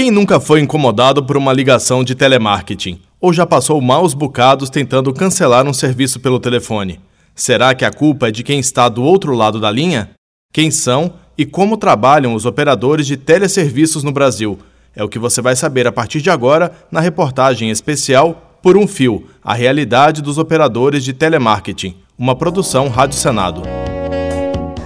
Quem 0.00 0.10
nunca 0.10 0.40
foi 0.40 0.60
incomodado 0.60 1.22
por 1.22 1.36
uma 1.36 1.52
ligação 1.52 2.02
de 2.02 2.14
telemarketing? 2.14 3.02
Ou 3.20 3.34
já 3.34 3.44
passou 3.44 3.78
maus 3.82 4.14
bocados 4.14 4.70
tentando 4.70 5.12
cancelar 5.12 5.66
um 5.66 5.74
serviço 5.74 6.18
pelo 6.20 6.40
telefone? 6.40 6.98
Será 7.34 7.74
que 7.74 7.84
a 7.84 7.92
culpa 7.92 8.28
é 8.28 8.30
de 8.30 8.42
quem 8.42 8.58
está 8.58 8.88
do 8.88 9.02
outro 9.02 9.34
lado 9.34 9.60
da 9.60 9.70
linha? 9.70 10.12
Quem 10.54 10.70
são 10.70 11.12
e 11.36 11.44
como 11.44 11.76
trabalham 11.76 12.34
os 12.34 12.46
operadores 12.46 13.06
de 13.06 13.18
teleserviços 13.18 14.02
no 14.02 14.10
Brasil? 14.10 14.58
É 14.96 15.04
o 15.04 15.08
que 15.08 15.18
você 15.18 15.42
vai 15.42 15.54
saber 15.54 15.86
a 15.86 15.92
partir 15.92 16.22
de 16.22 16.30
agora 16.30 16.72
na 16.90 17.00
reportagem 17.00 17.68
especial 17.68 18.56
Por 18.62 18.78
um 18.78 18.86
Fio 18.86 19.26
A 19.44 19.52
Realidade 19.52 20.22
dos 20.22 20.38
Operadores 20.38 21.04
de 21.04 21.12
Telemarketing, 21.12 21.94
uma 22.18 22.34
produção 22.34 22.88
Rádio 22.88 23.18
Senado. 23.18 23.64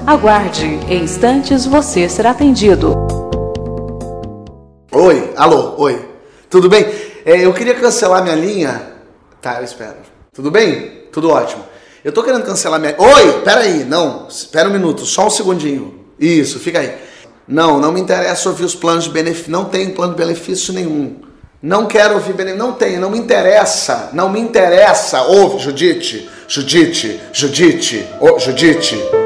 Aguarde, 0.05 0.81
em 0.89 1.05
instantes 1.05 1.65
você 1.67 2.09
será 2.09 2.33
atendido. 2.33 3.24
Oi, 4.97 5.33
alô, 5.37 5.75
oi. 5.79 6.09
Tudo 6.49 6.69
bem? 6.69 6.87
É, 7.25 7.45
eu 7.45 7.53
queria 7.53 7.75
cancelar 7.75 8.23
minha 8.23 8.37
linha. 8.37 8.93
Tá, 9.43 9.59
eu 9.59 9.65
espero. 9.65 9.97
Tudo 10.33 10.53
bem? 10.53 11.09
Tudo 11.11 11.31
ótimo. 11.31 11.65
Eu 12.05 12.13
tô 12.13 12.23
querendo 12.23 12.45
cancelar 12.45 12.79
minha. 12.79 12.95
Oi, 12.97 13.41
peraí, 13.43 13.83
não, 13.83 14.29
espera 14.29 14.69
um 14.69 14.73
minuto, 14.73 15.05
só 15.05 15.27
um 15.27 15.31
segundinho. 15.31 16.05
Isso, 16.17 16.61
fica 16.61 16.79
aí. 16.79 16.95
Não, 17.49 17.81
não 17.81 17.91
me 17.91 18.01
interessa 18.01 18.49
ouvir 18.49 18.65
os 18.65 18.77
planos 18.77 19.05
de 19.05 19.11
benefício. 19.11 19.51
Não 19.51 19.65
tem 19.65 19.91
plano 19.91 20.15
de 20.15 20.19
benefício 20.19 20.73
nenhum. 20.73 21.17
Não 21.61 21.87
quero 21.87 22.15
ouvir 22.15 22.33
benefício. 22.33 22.65
Não 22.65 22.73
tem, 22.75 22.97
não 22.97 23.11
me 23.11 23.19
interessa. 23.19 24.11
Não 24.13 24.31
me 24.31 24.39
interessa. 24.39 25.23
Ouve, 25.23 25.59
Judite. 25.59 26.31
Judite, 26.47 27.21
Judite, 27.33 28.07
Judite. 28.39 29.24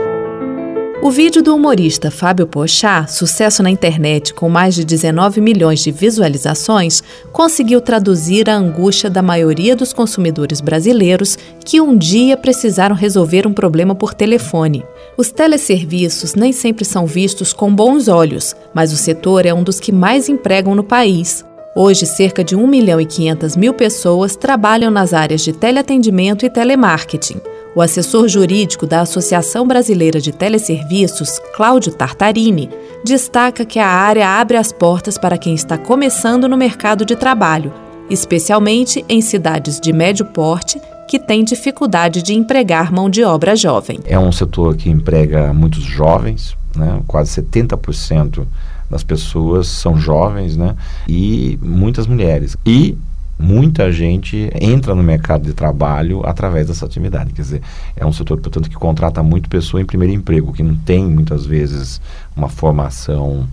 O 1.00 1.12
vídeo 1.12 1.40
do 1.44 1.54
humorista 1.54 2.10
Fábio 2.10 2.44
Pochá, 2.44 3.06
sucesso 3.06 3.62
na 3.62 3.70
internet 3.70 4.34
com 4.34 4.48
mais 4.48 4.74
de 4.74 4.84
19 4.84 5.40
milhões 5.40 5.78
de 5.78 5.92
visualizações, 5.92 7.04
conseguiu 7.32 7.80
traduzir 7.80 8.50
a 8.50 8.56
angústia 8.56 9.08
da 9.08 9.22
maioria 9.22 9.76
dos 9.76 9.92
consumidores 9.92 10.60
brasileiros 10.60 11.38
que 11.64 11.80
um 11.80 11.96
dia 11.96 12.36
precisaram 12.36 12.96
resolver 12.96 13.46
um 13.46 13.52
problema 13.52 13.94
por 13.94 14.12
telefone. 14.12 14.84
Os 15.16 15.30
teleserviços 15.30 16.34
nem 16.34 16.52
sempre 16.52 16.84
são 16.84 17.06
vistos 17.06 17.52
com 17.52 17.72
bons 17.72 18.08
olhos, 18.08 18.56
mas 18.74 18.92
o 18.92 18.96
setor 18.96 19.46
é 19.46 19.54
um 19.54 19.62
dos 19.62 19.78
que 19.78 19.92
mais 19.92 20.28
empregam 20.28 20.74
no 20.74 20.82
país. 20.82 21.44
Hoje, 21.76 22.06
cerca 22.06 22.42
de 22.42 22.56
1 22.56 22.66
milhão 22.66 23.00
e 23.00 23.06
500 23.06 23.56
mil 23.56 23.72
pessoas 23.72 24.34
trabalham 24.34 24.90
nas 24.90 25.12
áreas 25.12 25.42
de 25.42 25.52
teleatendimento 25.52 26.44
e 26.44 26.50
telemarketing. 26.50 27.40
O 27.78 27.80
assessor 27.80 28.26
jurídico 28.26 28.88
da 28.88 29.02
Associação 29.02 29.64
Brasileira 29.64 30.20
de 30.20 30.32
Teleserviços, 30.32 31.38
Cláudio 31.54 31.92
Tartarini, 31.92 32.68
destaca 33.04 33.64
que 33.64 33.78
a 33.78 33.86
área 33.86 34.28
abre 34.28 34.56
as 34.56 34.72
portas 34.72 35.16
para 35.16 35.38
quem 35.38 35.54
está 35.54 35.78
começando 35.78 36.48
no 36.48 36.56
mercado 36.56 37.04
de 37.04 37.14
trabalho, 37.14 37.72
especialmente 38.10 39.04
em 39.08 39.20
cidades 39.20 39.78
de 39.78 39.92
médio 39.92 40.24
porte 40.24 40.80
que 41.06 41.20
têm 41.20 41.44
dificuldade 41.44 42.20
de 42.20 42.34
empregar 42.34 42.90
mão 42.90 43.08
de 43.08 43.22
obra 43.22 43.54
jovem. 43.54 44.00
É 44.06 44.18
um 44.18 44.32
setor 44.32 44.74
que 44.74 44.90
emprega 44.90 45.52
muitos 45.52 45.84
jovens, 45.84 46.56
né? 46.74 47.00
quase 47.06 47.40
70% 47.40 48.44
das 48.90 49.04
pessoas 49.04 49.68
são 49.68 49.96
jovens, 49.96 50.56
né? 50.56 50.74
E 51.08 51.56
muitas 51.62 52.08
mulheres. 52.08 52.56
E 52.66 52.98
muita 53.38 53.92
gente 53.92 54.50
entra 54.60 54.94
no 54.94 55.02
mercado 55.02 55.44
de 55.44 55.52
trabalho 55.52 56.22
através 56.24 56.66
dessa 56.66 56.84
atividade. 56.84 57.32
Quer 57.32 57.42
dizer, 57.42 57.62
é 57.96 58.04
um 58.04 58.12
setor, 58.12 58.40
portanto, 58.40 58.68
que 58.68 58.76
contrata 58.76 59.22
muito 59.22 59.48
pessoa 59.48 59.80
em 59.80 59.86
primeiro 59.86 60.12
emprego, 60.12 60.52
que 60.52 60.62
não 60.62 60.76
tem 60.76 61.04
muitas 61.04 61.46
vezes 61.46 62.00
uma 62.36 62.48
formação 62.48 63.46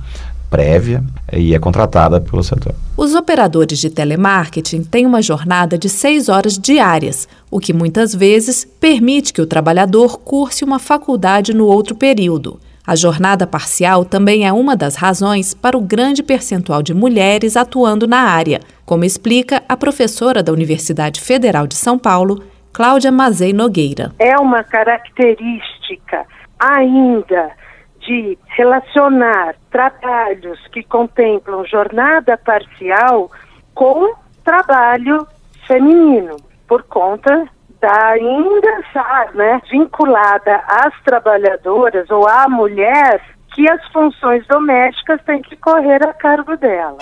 prévia 0.50 1.04
e 1.34 1.54
é 1.54 1.60
contratada 1.60 2.22
pelo 2.22 2.44
setor. 2.44 2.74
Os 2.96 3.14
operadores 3.14 3.78
de 3.78 3.90
telemarketing 3.90 4.84
têm 4.84 5.06
uma 5.06 5.22
jornada 5.22 5.78
de 5.78 5.90
seis 5.90 6.30
horas 6.30 6.58
diárias, 6.58 7.28
o 7.52 7.60
que 7.60 7.74
muitas 7.74 8.16
vezes 8.16 8.66
permite 8.80 9.34
que 9.34 9.42
o 9.42 9.46
trabalhador 9.46 10.18
curse 10.20 10.64
uma 10.64 10.80
faculdade 10.80 11.54
no 11.54 11.66
outro 11.66 11.94
período. 11.96 12.60
A 12.88 12.96
jornada 12.96 13.48
parcial 13.48 14.06
também 14.06 14.48
é 14.48 14.54
uma 14.54 14.76
das 14.76 14.96
razões 14.96 15.56
para 15.56 15.76
o 15.76 15.82
grande 15.82 16.22
percentual 16.22 16.84
de 16.84 16.94
mulheres 16.94 17.58
atuando 17.58 18.06
na 18.06 18.20
área, 18.20 18.60
como 18.86 19.04
explica 19.04 19.64
a 19.68 19.76
professora 19.76 20.44
da 20.44 20.52
Universidade 20.52 21.20
Federal 21.20 21.66
de 21.66 21.76
São 21.76 21.98
Paulo, 21.98 22.44
Cláudia 22.72 23.12
Mazei 23.12 23.54
Nogueira. 23.54 24.12
É 24.20 24.38
uma 24.38 24.64
característica 24.64 26.28
ainda 26.60 27.50
de 28.02 28.38
relacionar 28.56 29.56
trabalhos 29.72 30.60
que 30.72 30.84
contemplam 30.84 31.66
jornada 31.66 32.38
parcial 32.38 33.32
com 33.74 34.14
trabalho 34.44 35.26
feminino, 35.66 36.38
por 36.68 36.84
conta 36.84 37.50
está 37.86 38.10
ainda 38.10 38.84
né, 39.36 39.62
vinculada 39.70 40.64
às 40.68 40.94
trabalhadoras 41.04 42.10
ou 42.10 42.28
à 42.28 42.50
mulher 42.50 43.22
que 43.54 43.70
as 43.70 43.86
funções 43.94 44.46
domésticas 44.48 45.22
têm 45.26 45.42
que 45.42 45.56
correr 45.56 46.04
a 46.04 46.14
cargo 46.14 46.58
dela. 46.58 46.98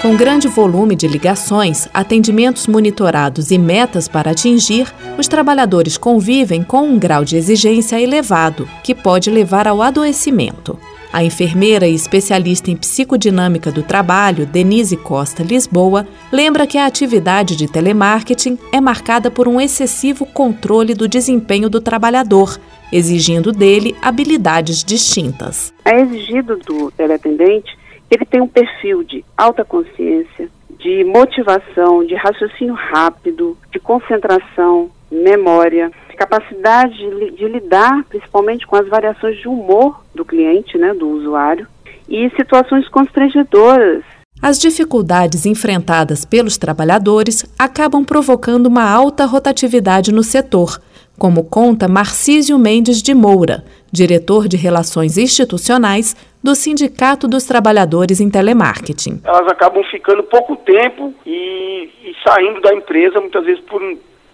Com 0.00 0.16
grande 0.16 0.48
volume 0.48 0.96
de 0.96 1.06
ligações, 1.06 1.88
atendimentos 1.92 2.66
monitorados 2.66 3.50
e 3.50 3.58
metas 3.58 4.08
para 4.08 4.30
atingir, 4.30 4.92
os 5.18 5.28
trabalhadores 5.28 5.98
convivem 5.98 6.62
com 6.62 6.82
um 6.82 6.98
grau 6.98 7.24
de 7.24 7.36
exigência 7.36 8.00
elevado, 8.00 8.68
que 8.82 8.94
pode 8.94 9.30
levar 9.30 9.68
ao 9.68 9.82
adoecimento. 9.82 10.78
A 11.12 11.24
enfermeira 11.24 11.86
e 11.86 11.94
especialista 11.94 12.70
em 12.70 12.76
psicodinâmica 12.76 13.70
do 13.70 13.82
trabalho, 13.82 14.44
Denise 14.44 14.96
Costa 14.96 15.42
Lisboa, 15.42 16.06
lembra 16.32 16.66
que 16.66 16.76
a 16.76 16.86
atividade 16.86 17.56
de 17.56 17.70
telemarketing 17.70 18.58
é 18.72 18.80
marcada 18.80 19.30
por 19.30 19.48
um 19.48 19.60
excessivo 19.60 20.26
controle 20.26 20.94
do 20.94 21.08
desempenho 21.08 21.70
do 21.70 21.80
trabalhador, 21.80 22.58
exigindo 22.92 23.52
dele 23.52 23.96
habilidades 24.02 24.84
distintas. 24.84 25.72
É 25.84 26.00
exigido 26.00 26.56
do 26.56 26.90
teleatendente 26.90 27.76
que 28.08 28.16
ele 28.16 28.24
tenha 28.24 28.44
um 28.44 28.48
perfil 28.48 29.02
de 29.02 29.24
alta 29.36 29.64
consciência, 29.64 30.48
de 30.78 31.02
motivação, 31.04 32.04
de 32.04 32.14
raciocínio 32.14 32.74
rápido, 32.74 33.56
de 33.72 33.80
concentração, 33.80 34.90
memória, 35.10 35.90
capacidade 36.16 36.96
de, 36.96 37.30
de, 37.32 37.46
lidar 37.46 38.04
principalmente 38.08 38.66
com 38.66 38.76
as 38.76 38.88
variações 38.88 39.38
de 39.38 39.48
humor 39.48 40.02
do 40.14 40.24
cliente, 40.24 40.76
né, 40.78 40.92
do 40.94 41.08
usuário, 41.08 41.66
e 42.08 42.30
situações 42.30 42.88
constrangedoras. 42.88 44.02
As 44.42 44.58
dificuldades 44.58 45.46
enfrentadas 45.46 46.24
pelos 46.24 46.58
trabalhadores 46.58 47.44
acabam 47.58 48.04
provocando 48.04 48.66
uma 48.66 48.88
alta 48.88 49.24
rotatividade 49.24 50.12
no 50.12 50.22
setor, 50.22 50.78
como 51.18 51.44
conta 51.44 51.88
Marcísio 51.88 52.58
Mendes 52.58 53.02
de 53.02 53.14
Moura, 53.14 53.64
diretor 53.90 54.46
de 54.46 54.56
Relações 54.56 55.16
Institucionais 55.16 56.14
do 56.42 56.54
Sindicato 56.54 57.26
dos 57.26 57.44
Trabalhadores 57.44 58.20
em 58.20 58.30
Telemarketing. 58.30 59.20
Elas 59.24 59.50
acabam 59.50 59.82
ficando 59.84 60.22
pouco 60.22 60.54
tempo 60.56 61.14
e, 61.24 61.90
e 62.04 62.14
saindo 62.22 62.60
da 62.60 62.74
empresa, 62.74 63.20
muitas 63.20 63.44
vezes 63.44 63.64
por 63.64 63.80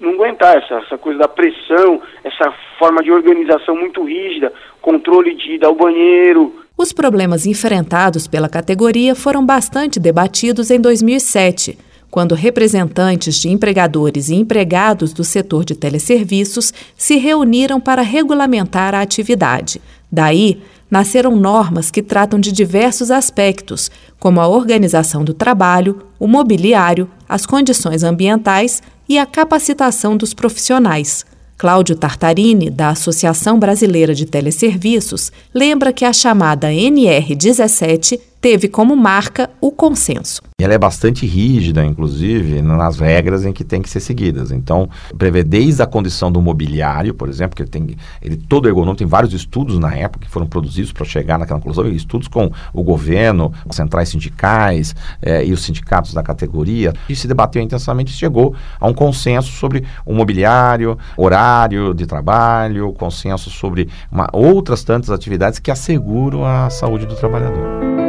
não 0.02 0.14
aguentar 0.14 0.58
essa, 0.58 0.74
essa 0.74 0.98
coisa 0.98 1.20
da 1.20 1.28
pressão, 1.28 2.02
essa 2.24 2.52
forma 2.78 3.02
de 3.02 3.12
organização 3.12 3.76
muito 3.76 4.02
rígida, 4.02 4.52
controle 4.80 5.34
de 5.36 5.52
ir 5.52 5.64
ao 5.64 5.74
banheiro. 5.74 6.60
Os 6.76 6.92
problemas 6.92 7.46
enfrentados 7.46 8.26
pela 8.26 8.48
categoria 8.48 9.14
foram 9.14 9.46
bastante 9.46 10.00
debatidos 10.00 10.70
em 10.70 10.80
2007, 10.80 11.78
quando 12.10 12.34
representantes 12.34 13.36
de 13.36 13.48
empregadores 13.48 14.28
e 14.28 14.34
empregados 14.34 15.12
do 15.12 15.22
setor 15.22 15.64
de 15.64 15.76
teleserviços 15.76 16.74
se 16.96 17.16
reuniram 17.16 17.80
para 17.80 18.02
regulamentar 18.02 18.94
a 18.94 19.00
atividade. 19.00 19.80
Daí, 20.10 20.60
nasceram 20.90 21.34
normas 21.34 21.90
que 21.90 22.02
tratam 22.02 22.38
de 22.38 22.52
diversos 22.52 23.10
aspectos, 23.10 23.90
como 24.20 24.42
a 24.42 24.46
organização 24.46 25.24
do 25.24 25.32
trabalho, 25.32 26.02
o 26.18 26.26
mobiliário, 26.26 27.08
as 27.26 27.46
condições 27.46 28.02
ambientais 28.02 28.82
e 29.08 29.18
a 29.18 29.26
capacitação 29.26 30.16
dos 30.16 30.32
profissionais. 30.34 31.24
Cláudio 31.56 31.94
Tartarini, 31.94 32.70
da 32.70 32.88
Associação 32.88 33.58
Brasileira 33.58 34.14
de 34.14 34.26
Teleserviços, 34.26 35.30
lembra 35.54 35.92
que 35.92 36.04
a 36.04 36.12
chamada 36.12 36.70
NR17 36.70 38.18
teve 38.42 38.66
como 38.66 38.96
marca 38.96 39.48
o 39.60 39.70
consenso. 39.70 40.42
Ela 40.60 40.74
é 40.74 40.78
bastante 40.78 41.24
rígida, 41.24 41.84
inclusive, 41.84 42.60
nas 42.60 42.98
regras 42.98 43.44
em 43.44 43.52
que 43.52 43.62
tem 43.62 43.80
que 43.80 43.88
ser 43.88 44.00
seguidas. 44.00 44.50
Então, 44.50 44.88
prevê 45.16 45.44
desde 45.44 45.80
a 45.80 45.86
condição 45.86 46.30
do 46.30 46.42
mobiliário, 46.42 47.14
por 47.14 47.28
exemplo, 47.28 47.54
que 47.54 47.62
ele 47.62 47.70
tem 47.70 47.96
ele 48.20 48.36
todo 48.36 48.68
ergonômico, 48.68 48.98
tem 48.98 49.06
vários 49.06 49.32
estudos 49.32 49.78
na 49.78 49.94
época 49.94 50.26
que 50.26 50.30
foram 50.30 50.46
produzidos 50.46 50.92
para 50.92 51.04
chegar 51.04 51.38
naquela 51.38 51.60
conclusão, 51.60 51.86
estudos 51.88 52.26
com 52.26 52.50
o 52.72 52.82
governo, 52.82 53.52
com 53.64 53.72
centrais 53.72 54.08
sindicais 54.08 54.94
eh, 55.20 55.44
e 55.46 55.52
os 55.52 55.62
sindicatos 55.62 56.12
da 56.12 56.22
categoria, 56.22 56.92
e 57.08 57.14
se 57.14 57.28
debateu 57.28 57.62
intensamente 57.62 58.12
e 58.12 58.16
chegou 58.16 58.56
a 58.80 58.88
um 58.88 58.94
consenso 58.94 59.52
sobre 59.52 59.84
o 60.04 60.12
mobiliário, 60.12 60.98
horário 61.16 61.94
de 61.94 62.06
trabalho, 62.06 62.92
consenso 62.92 63.50
sobre 63.50 63.88
uma, 64.10 64.28
outras 64.32 64.82
tantas 64.82 65.10
atividades 65.10 65.60
que 65.60 65.70
asseguram 65.70 66.44
a 66.44 66.68
saúde 66.70 67.06
do 67.06 67.14
trabalhador. 67.14 68.01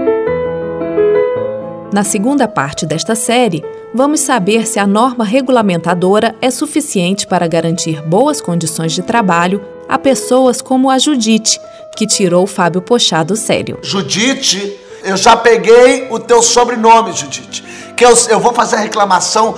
Na 1.93 2.03
segunda 2.03 2.47
parte 2.47 2.87
desta 2.87 3.13
série, 3.13 3.63
vamos 3.93 4.21
saber 4.21 4.65
se 4.65 4.79
a 4.79 4.87
norma 4.87 5.23
regulamentadora 5.23 6.33
é 6.41 6.49
suficiente 6.49 7.27
para 7.27 7.47
garantir 7.47 8.01
boas 8.01 8.41
condições 8.41 8.93
de 8.93 9.03
trabalho 9.03 9.63
a 9.87 9.99
pessoas 9.99 10.59
como 10.59 10.89
a 10.89 10.97
Judite, 10.97 11.61
que 11.95 12.07
tirou 12.07 12.47
Fábio 12.47 12.81
Pochá 12.81 13.21
do 13.21 13.35
sério. 13.35 13.77
Judite, 13.83 14.75
eu 15.03 15.15
já 15.15 15.37
peguei 15.37 16.07
o 16.09 16.17
teu 16.17 16.41
sobrenome, 16.41 17.13
Judite. 17.13 17.63
Que 17.95 18.03
eu, 18.03 18.17
eu 18.27 18.39
vou 18.39 18.53
fazer 18.53 18.77
a 18.77 18.79
reclamação. 18.79 19.55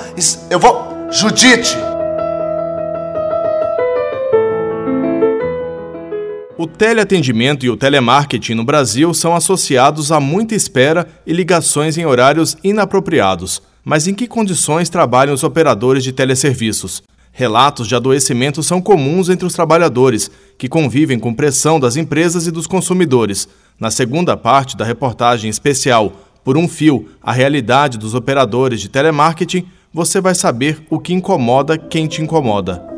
Eu 0.50 0.60
vou. 0.60 1.08
Judite! 1.10 1.95
O 6.66 6.68
teleatendimento 6.68 7.64
e 7.64 7.70
o 7.70 7.78
telemarketing 7.78 8.56
no 8.56 8.64
Brasil 8.64 9.14
são 9.14 9.36
associados 9.36 10.12
a 10.12 10.20
muita 10.20 10.56
espera 10.56 11.08
e 11.24 11.32
ligações 11.32 11.96
em 11.96 12.08
horários 12.08 12.58
inapropriados. 12.64 13.62
Mas 13.84 14.08
em 14.08 14.16
que 14.16 14.28
condições 14.28 14.90
trabalham 14.90 15.36
os 15.36 15.44
operadores 15.44 16.04
de 16.04 16.12
teleserviços? 16.12 17.04
Relatos 17.32 17.88
de 17.88 17.94
adoecimento 17.94 18.64
são 18.64 18.82
comuns 18.82 19.30
entre 19.30 19.46
os 19.46 19.54
trabalhadores, 19.54 20.32
que 20.58 20.68
convivem 20.68 21.20
com 21.20 21.36
pressão 21.36 21.80
das 21.80 21.98
empresas 21.98 22.48
e 22.48 22.52
dos 22.52 22.66
consumidores. 22.66 23.48
Na 23.80 23.92
segunda 23.92 24.36
parte 24.36 24.76
da 24.76 24.84
reportagem 24.84 25.52
especial 25.52 26.14
Por 26.44 26.58
um 26.58 26.68
Fio, 26.68 27.10
a 27.22 27.32
realidade 27.32 27.96
dos 27.96 28.16
operadores 28.16 28.82
de 28.82 28.90
telemarketing, 28.90 29.68
você 29.94 30.20
vai 30.20 30.34
saber 30.34 30.82
o 30.90 30.98
que 30.98 31.14
incomoda 31.14 31.78
quem 31.78 32.08
te 32.08 32.24
incomoda. 32.24 32.95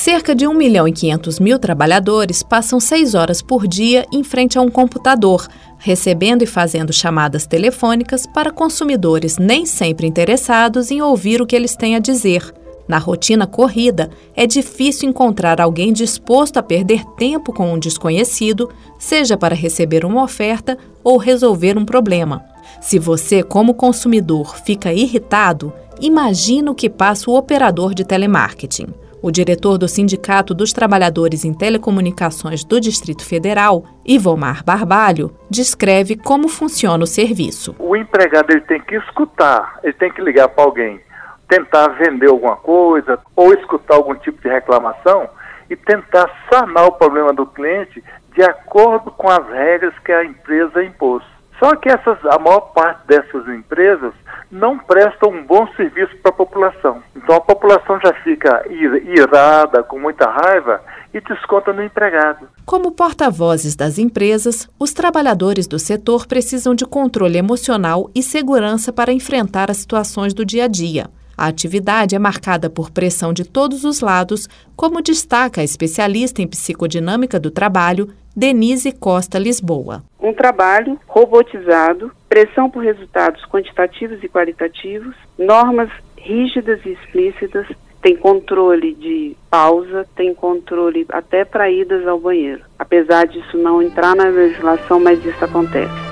Cerca 0.00 0.34
de 0.34 0.46
1 0.48 0.54
milhão 0.54 0.88
e 0.88 0.92
500 0.92 1.38
mil 1.38 1.58
trabalhadores 1.58 2.42
passam 2.42 2.80
seis 2.80 3.14
horas 3.14 3.42
por 3.42 3.68
dia 3.68 4.06
em 4.10 4.24
frente 4.24 4.56
a 4.56 4.62
um 4.62 4.70
computador, 4.70 5.46
recebendo 5.76 6.40
e 6.40 6.46
fazendo 6.46 6.90
chamadas 6.90 7.46
telefônicas 7.46 8.26
para 8.26 8.50
consumidores 8.50 9.36
nem 9.36 9.66
sempre 9.66 10.06
interessados 10.06 10.90
em 10.90 11.02
ouvir 11.02 11.42
o 11.42 11.46
que 11.46 11.54
eles 11.54 11.76
têm 11.76 11.96
a 11.96 11.98
dizer. 11.98 12.50
Na 12.88 12.96
rotina 12.96 13.46
corrida, 13.46 14.08
é 14.34 14.46
difícil 14.46 15.06
encontrar 15.06 15.60
alguém 15.60 15.92
disposto 15.92 16.56
a 16.56 16.62
perder 16.62 17.04
tempo 17.18 17.52
com 17.52 17.70
um 17.70 17.78
desconhecido, 17.78 18.70
seja 18.98 19.36
para 19.36 19.54
receber 19.54 20.06
uma 20.06 20.22
oferta 20.22 20.78
ou 21.04 21.18
resolver 21.18 21.76
um 21.76 21.84
problema. 21.84 22.42
Se 22.80 22.98
você, 22.98 23.42
como 23.42 23.74
consumidor, 23.74 24.56
fica 24.64 24.94
irritado, 24.94 25.70
imagina 26.00 26.70
o 26.70 26.74
que 26.74 26.88
passa 26.88 27.30
o 27.30 27.36
operador 27.36 27.92
de 27.92 28.02
telemarketing. 28.02 28.86
O 29.22 29.30
diretor 29.30 29.76
do 29.76 29.86
Sindicato 29.86 30.54
dos 30.54 30.72
Trabalhadores 30.72 31.44
em 31.44 31.52
Telecomunicações 31.52 32.64
do 32.64 32.80
Distrito 32.80 33.22
Federal, 33.22 33.84
Ivomar 34.02 34.64
Barbalho, 34.64 35.30
descreve 35.50 36.16
como 36.16 36.48
funciona 36.48 37.04
o 37.04 37.06
serviço. 37.06 37.76
O 37.78 37.94
empregado 37.94 38.50
ele 38.50 38.62
tem 38.62 38.80
que 38.80 38.96
escutar, 38.96 39.78
ele 39.84 39.92
tem 39.92 40.10
que 40.10 40.22
ligar 40.22 40.48
para 40.48 40.64
alguém, 40.64 40.98
tentar 41.46 41.88
vender 41.98 42.30
alguma 42.30 42.56
coisa 42.56 43.18
ou 43.36 43.52
escutar 43.52 43.96
algum 43.96 44.14
tipo 44.14 44.40
de 44.40 44.48
reclamação 44.48 45.28
e 45.68 45.76
tentar 45.76 46.30
sanar 46.50 46.86
o 46.86 46.92
problema 46.92 47.34
do 47.34 47.44
cliente 47.44 48.02
de 48.34 48.42
acordo 48.42 49.10
com 49.10 49.28
as 49.28 49.46
regras 49.50 49.92
que 49.98 50.12
a 50.12 50.24
empresa 50.24 50.82
impôs. 50.82 51.22
Só 51.60 51.76
que 51.76 51.90
essas, 51.90 52.18
a 52.24 52.38
maior 52.38 52.72
parte 52.72 53.06
dessas 53.06 53.46
empresas 53.46 54.14
não 54.50 54.78
prestam 54.78 55.30
um 55.30 55.44
bom 55.44 55.68
serviço 55.76 56.16
para 56.22 56.30
a 56.30 56.34
população. 56.34 57.02
Então 57.14 57.36
a 57.36 57.40
população 57.40 58.00
já 58.02 58.12
fica 58.24 58.64
irada, 58.68 59.82
com 59.82 60.00
muita 60.00 60.28
raiva 60.28 60.80
e 61.12 61.20
desconta 61.20 61.72
no 61.72 61.82
empregado. 61.84 62.48
Como 62.64 62.92
porta-vozes 62.92 63.76
das 63.76 63.98
empresas, 63.98 64.68
os 64.78 64.92
trabalhadores 64.92 65.66
do 65.66 65.78
setor 65.78 66.26
precisam 66.26 66.74
de 66.74 66.86
controle 66.86 67.36
emocional 67.36 68.10
e 68.14 68.22
segurança 68.22 68.92
para 68.92 69.12
enfrentar 69.12 69.70
as 69.70 69.76
situações 69.76 70.32
do 70.32 70.44
dia 70.44 70.64
a 70.64 70.68
dia. 70.68 71.10
A 71.40 71.46
atividade 71.46 72.14
é 72.14 72.18
marcada 72.18 72.68
por 72.68 72.90
pressão 72.90 73.32
de 73.32 73.46
todos 73.46 73.82
os 73.82 74.02
lados, 74.02 74.46
como 74.76 75.00
destaca 75.00 75.62
a 75.62 75.64
especialista 75.64 76.42
em 76.42 76.46
psicodinâmica 76.46 77.40
do 77.40 77.50
trabalho, 77.50 78.10
Denise 78.36 78.92
Costa 78.92 79.38
Lisboa. 79.38 80.02
Um 80.20 80.34
trabalho 80.34 81.00
robotizado, 81.06 82.12
pressão 82.28 82.68
por 82.68 82.84
resultados 82.84 83.42
quantitativos 83.46 84.22
e 84.22 84.28
qualitativos, 84.28 85.16
normas 85.38 85.88
rígidas 86.18 86.84
e 86.84 86.90
explícitas, 86.90 87.66
tem 88.02 88.16
controle 88.16 88.92
de 88.92 89.34
pausa, 89.50 90.06
tem 90.14 90.34
controle 90.34 91.06
até 91.08 91.46
para 91.46 91.70
idas 91.70 92.06
ao 92.06 92.20
banheiro. 92.20 92.60
Apesar 92.78 93.26
disso 93.26 93.56
não 93.56 93.80
entrar 93.80 94.14
na 94.14 94.24
legislação, 94.24 95.00
mas 95.00 95.24
isso 95.24 95.42
acontece. 95.42 96.09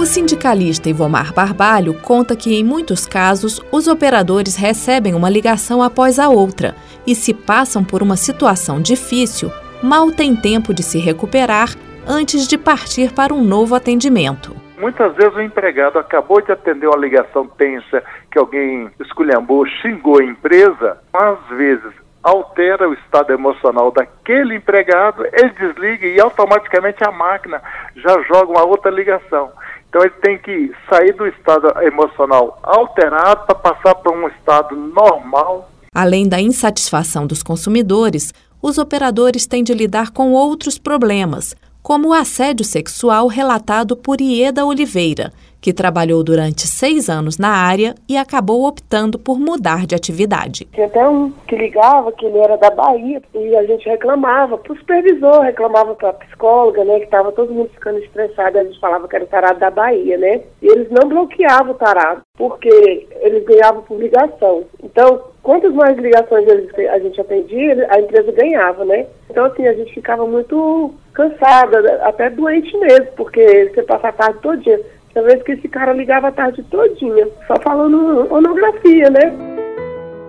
O 0.00 0.06
sindicalista 0.06 0.88
Ivomar 0.88 1.34
Barbalho 1.34 1.92
conta 1.92 2.34
que, 2.34 2.58
em 2.58 2.64
muitos 2.64 3.06
casos, 3.06 3.60
os 3.70 3.86
operadores 3.86 4.56
recebem 4.56 5.14
uma 5.14 5.28
ligação 5.28 5.82
após 5.82 6.18
a 6.18 6.30
outra 6.30 6.74
e, 7.06 7.14
se 7.14 7.34
passam 7.34 7.84
por 7.84 8.02
uma 8.02 8.16
situação 8.16 8.80
difícil, 8.80 9.52
mal 9.82 10.10
têm 10.10 10.34
tempo 10.34 10.72
de 10.72 10.82
se 10.82 10.98
recuperar 10.98 11.68
antes 12.08 12.48
de 12.48 12.56
partir 12.56 13.12
para 13.12 13.34
um 13.34 13.44
novo 13.44 13.74
atendimento. 13.74 14.56
Muitas 14.78 15.14
vezes 15.16 15.34
o 15.34 15.42
empregado 15.42 15.98
acabou 15.98 16.40
de 16.40 16.50
atender 16.50 16.86
uma 16.86 16.96
ligação 16.96 17.46
tensa 17.46 18.02
que 18.32 18.38
alguém 18.38 18.90
esculhambou, 18.98 19.66
xingou 19.66 20.18
a 20.18 20.24
empresa, 20.24 20.96
às 21.12 21.46
vezes 21.58 21.92
altera 22.22 22.88
o 22.88 22.94
estado 22.94 23.32
emocional 23.34 23.90
daquele 23.90 24.54
empregado, 24.54 25.26
ele 25.26 25.50
desliga 25.50 26.06
e 26.06 26.18
automaticamente 26.20 27.04
a 27.04 27.10
máquina 27.10 27.62
já 27.96 28.22
joga 28.22 28.52
uma 28.52 28.64
outra 28.64 28.90
ligação. 28.90 29.50
Então 29.90 30.02
ele 30.02 30.14
tem 30.22 30.38
que 30.38 30.72
sair 30.88 31.12
do 31.14 31.26
estado 31.26 31.68
emocional 31.82 32.60
alterado 32.62 33.44
para 33.44 33.54
passar 33.56 33.96
para 33.96 34.12
um 34.12 34.28
estado 34.28 34.76
normal. 34.76 35.68
Além 35.92 36.28
da 36.28 36.40
insatisfação 36.40 37.26
dos 37.26 37.42
consumidores, 37.42 38.32
os 38.62 38.78
operadores 38.78 39.48
têm 39.48 39.64
de 39.64 39.74
lidar 39.74 40.12
com 40.12 40.30
outros 40.30 40.78
problemas, 40.78 41.56
como 41.82 42.08
o 42.08 42.12
assédio 42.12 42.64
sexual 42.64 43.26
relatado 43.26 43.96
por 43.96 44.20
Ieda 44.20 44.64
Oliveira, 44.64 45.32
que 45.60 45.72
trabalhou 45.72 46.24
durante 46.24 46.66
seis 46.66 47.08
anos 47.08 47.36
na 47.36 47.50
área 47.50 47.94
e 48.08 48.16
acabou 48.16 48.66
optando 48.66 49.18
por 49.18 49.38
mudar 49.38 49.86
de 49.86 49.94
atividade. 49.94 50.66
Tinha 50.72 50.86
até 50.86 51.06
um 51.06 51.30
que 51.46 51.56
ligava, 51.56 52.10
que 52.12 52.24
ele 52.24 52.38
era 52.38 52.56
da 52.56 52.70
Bahia, 52.70 53.20
e 53.34 53.56
a 53.56 53.64
gente 53.66 53.88
reclamava 53.88 54.56
para 54.56 54.72
o 54.72 54.76
supervisor, 54.76 55.40
reclamava 55.40 55.94
para 55.94 56.10
a 56.10 56.14
psicóloga, 56.14 56.84
né, 56.84 56.98
que 56.98 57.04
estava 57.04 57.32
todo 57.32 57.52
mundo 57.52 57.70
ficando 57.74 57.98
estressado, 57.98 58.58
a 58.58 58.64
gente 58.64 58.80
falava 58.80 59.06
que 59.06 59.16
era 59.16 59.24
o 59.24 59.28
tarado 59.28 59.60
da 59.60 59.70
Bahia, 59.70 60.16
né? 60.16 60.40
E 60.62 60.66
eles 60.66 60.88
não 60.90 61.08
bloqueavam 61.08 61.72
o 61.72 61.78
tarado, 61.78 62.22
porque 62.36 63.06
eles 63.20 63.44
ganhavam 63.44 63.82
por 63.82 64.00
ligação. 64.00 64.64
Então, 64.82 65.20
quantas 65.42 65.72
mais 65.74 65.96
ligações 65.98 66.46
a 66.48 66.98
gente 66.98 67.20
atendia, 67.20 67.86
a 67.90 68.00
empresa 68.00 68.32
ganhava, 68.32 68.84
né? 68.84 69.06
Então, 69.28 69.44
assim, 69.44 69.66
a 69.66 69.72
gente 69.74 69.94
ficava 69.94 70.26
muito 70.26 70.92
cansada, 71.12 72.00
até 72.02 72.30
doente 72.30 72.76
mesmo, 72.78 73.06
porque 73.16 73.70
você 73.74 73.82
passa 73.82 74.08
a 74.08 74.12
tarde 74.12 74.38
todo 74.40 74.62
dia 74.62 74.80
tinha 75.12 75.24
vezes 75.24 75.42
que 75.42 75.52
esse 75.52 75.68
cara 75.68 75.92
ligava 75.92 76.28
a 76.28 76.32
tarde 76.32 76.62
todinha, 76.64 77.28
só 77.46 77.56
falando 77.62 78.32
onografia, 78.32 79.10
né? 79.10 79.32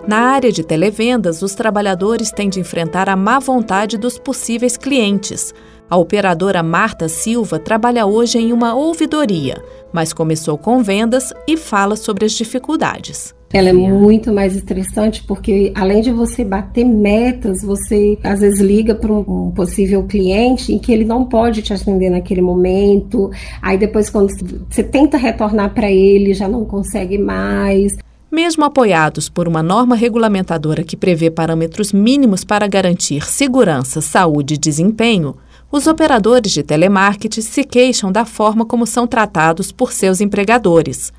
Na 0.06 0.32
área 0.32 0.50
de 0.50 0.64
televendas, 0.64 1.42
os 1.42 1.54
trabalhadores 1.54 2.32
têm 2.32 2.48
de 2.48 2.58
enfrentar 2.58 3.08
a 3.08 3.14
má 3.14 3.38
vontade 3.38 3.96
dos 3.96 4.18
possíveis 4.18 4.76
clientes. 4.76 5.54
A 5.88 5.96
operadora 5.96 6.62
Marta 6.62 7.08
Silva 7.08 7.58
trabalha 7.58 8.06
hoje 8.06 8.38
em 8.38 8.52
uma 8.52 8.74
ouvidoria, 8.74 9.62
mas 9.92 10.12
começou 10.12 10.58
com 10.58 10.82
vendas 10.82 11.32
e 11.46 11.56
fala 11.56 11.94
sobre 11.94 12.24
as 12.24 12.32
dificuldades. 12.32 13.32
Ela 13.52 13.68
é 13.68 13.72
muito 13.72 14.32
mais 14.32 14.56
estressante 14.56 15.22
porque, 15.24 15.72
além 15.74 16.00
de 16.00 16.10
você 16.10 16.42
bater 16.42 16.86
metas, 16.86 17.62
você 17.62 18.18
às 18.24 18.40
vezes 18.40 18.60
liga 18.60 18.94
para 18.94 19.12
um 19.12 19.50
possível 19.50 20.04
cliente 20.04 20.72
em 20.72 20.78
que 20.78 20.90
ele 20.90 21.04
não 21.04 21.26
pode 21.26 21.60
te 21.60 21.74
atender 21.74 22.08
naquele 22.08 22.40
momento. 22.40 23.30
Aí 23.60 23.76
depois, 23.76 24.08
quando 24.08 24.32
você 24.70 24.82
tenta 24.82 25.18
retornar 25.18 25.74
para 25.74 25.90
ele, 25.90 26.32
já 26.32 26.48
não 26.48 26.64
consegue 26.64 27.18
mais. 27.18 27.94
Mesmo 28.30 28.64
apoiados 28.64 29.28
por 29.28 29.46
uma 29.46 29.62
norma 29.62 29.94
regulamentadora 29.94 30.82
que 30.82 30.96
prevê 30.96 31.30
parâmetros 31.30 31.92
mínimos 31.92 32.44
para 32.44 32.66
garantir 32.66 33.26
segurança, 33.28 34.00
saúde 34.00 34.54
e 34.54 34.58
desempenho, 34.58 35.36
os 35.70 35.86
operadores 35.86 36.52
de 36.52 36.62
telemarketing 36.62 37.42
se 37.42 37.64
queixam 37.64 38.10
da 38.10 38.24
forma 38.24 38.64
como 38.64 38.86
são 38.86 39.06
tratados 39.06 39.70
por 39.70 39.92
seus 39.92 40.22
empregadores. 40.22 41.12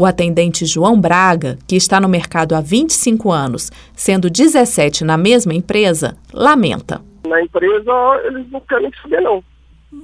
O 0.00 0.06
atendente 0.06 0.64
João 0.64 0.98
Braga, 0.98 1.58
que 1.68 1.76
está 1.76 2.00
no 2.00 2.08
mercado 2.08 2.54
há 2.54 2.60
25 2.62 3.30
anos, 3.30 3.70
sendo 3.94 4.30
17 4.30 5.04
na 5.04 5.18
mesma 5.18 5.52
empresa, 5.52 6.16
lamenta. 6.32 7.02
Na 7.28 7.42
empresa, 7.42 7.92
eles 8.24 8.50
não 8.50 8.60
querem 8.60 8.90
saber, 9.02 9.20
não. 9.20 9.44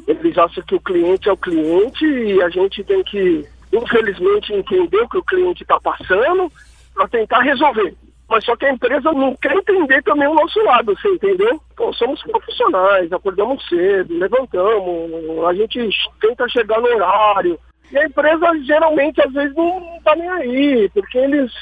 Eles 0.06 0.36
acham 0.36 0.62
que 0.64 0.74
o 0.74 0.80
cliente 0.80 1.30
é 1.30 1.32
o 1.32 1.36
cliente 1.38 2.04
e 2.04 2.42
a 2.42 2.50
gente 2.50 2.84
tem 2.84 3.02
que, 3.04 3.46
infelizmente, 3.72 4.52
entender 4.52 4.98
o 4.98 5.08
que 5.08 5.16
o 5.16 5.24
cliente 5.24 5.62
está 5.62 5.80
passando 5.80 6.52
para 6.94 7.08
tentar 7.08 7.40
resolver. 7.40 7.94
Mas 8.28 8.44
só 8.44 8.54
que 8.54 8.66
a 8.66 8.72
empresa 8.74 9.10
não 9.12 9.34
quer 9.36 9.56
entender 9.56 10.02
também 10.02 10.28
o 10.28 10.34
nosso 10.34 10.62
lado, 10.64 10.94
você 10.94 11.08
entendeu? 11.08 11.58
Pô, 11.74 11.90
somos 11.94 12.22
profissionais, 12.22 13.10
acordamos 13.10 13.66
cedo, 13.66 14.18
levantamos, 14.18 15.46
a 15.48 15.54
gente 15.54 15.88
tenta 16.20 16.46
chegar 16.50 16.82
no 16.82 16.88
horário. 16.88 17.58
E 17.92 17.98
a 17.98 18.06
empresa 18.06 18.46
geralmente, 18.64 19.20
às 19.20 19.32
vezes, 19.32 19.54
não 19.54 19.98
tá 20.04 20.14
nem 20.16 20.28
aí, 20.28 20.90
porque 20.92 21.18
eles. 21.18 21.52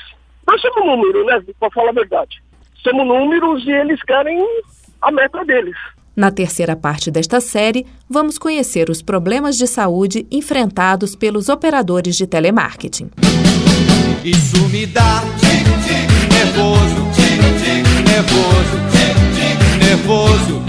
Nós 0.47 0.61
somos 0.61 0.87
número, 0.87 1.25
né? 1.26 1.43
Pra 1.59 1.71
falar 1.71 1.90
a 1.90 1.95
verdade. 1.95 2.43
Somos 2.83 3.07
números 3.07 3.64
e 3.66 3.71
eles 3.71 4.02
querem 4.02 4.38
a 5.00 5.11
meta 5.11 5.45
deles. 5.45 5.76
Na 6.16 6.31
terceira 6.31 6.76
parte 6.76 7.11
desta 7.11 7.40
série, 7.40 7.87
vamos 8.09 8.38
conhecer 8.38 8.88
os 8.88 9.02
problemas 9.02 9.57
de 9.57 9.66
saúde 9.66 10.26
enfrentados 10.31 11.16
pelos 11.16 11.49
operadores 11.49 12.16
de 12.16 12.26
telemarketing. 12.26 13.11
Isso 14.25 14.69
me 14.69 14.87
dá 14.87 15.23
nervoso, 16.31 17.02
nervoso, 18.07 18.76
nervoso. 19.78 20.63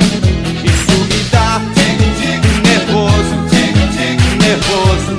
Nervoso, 4.56 5.12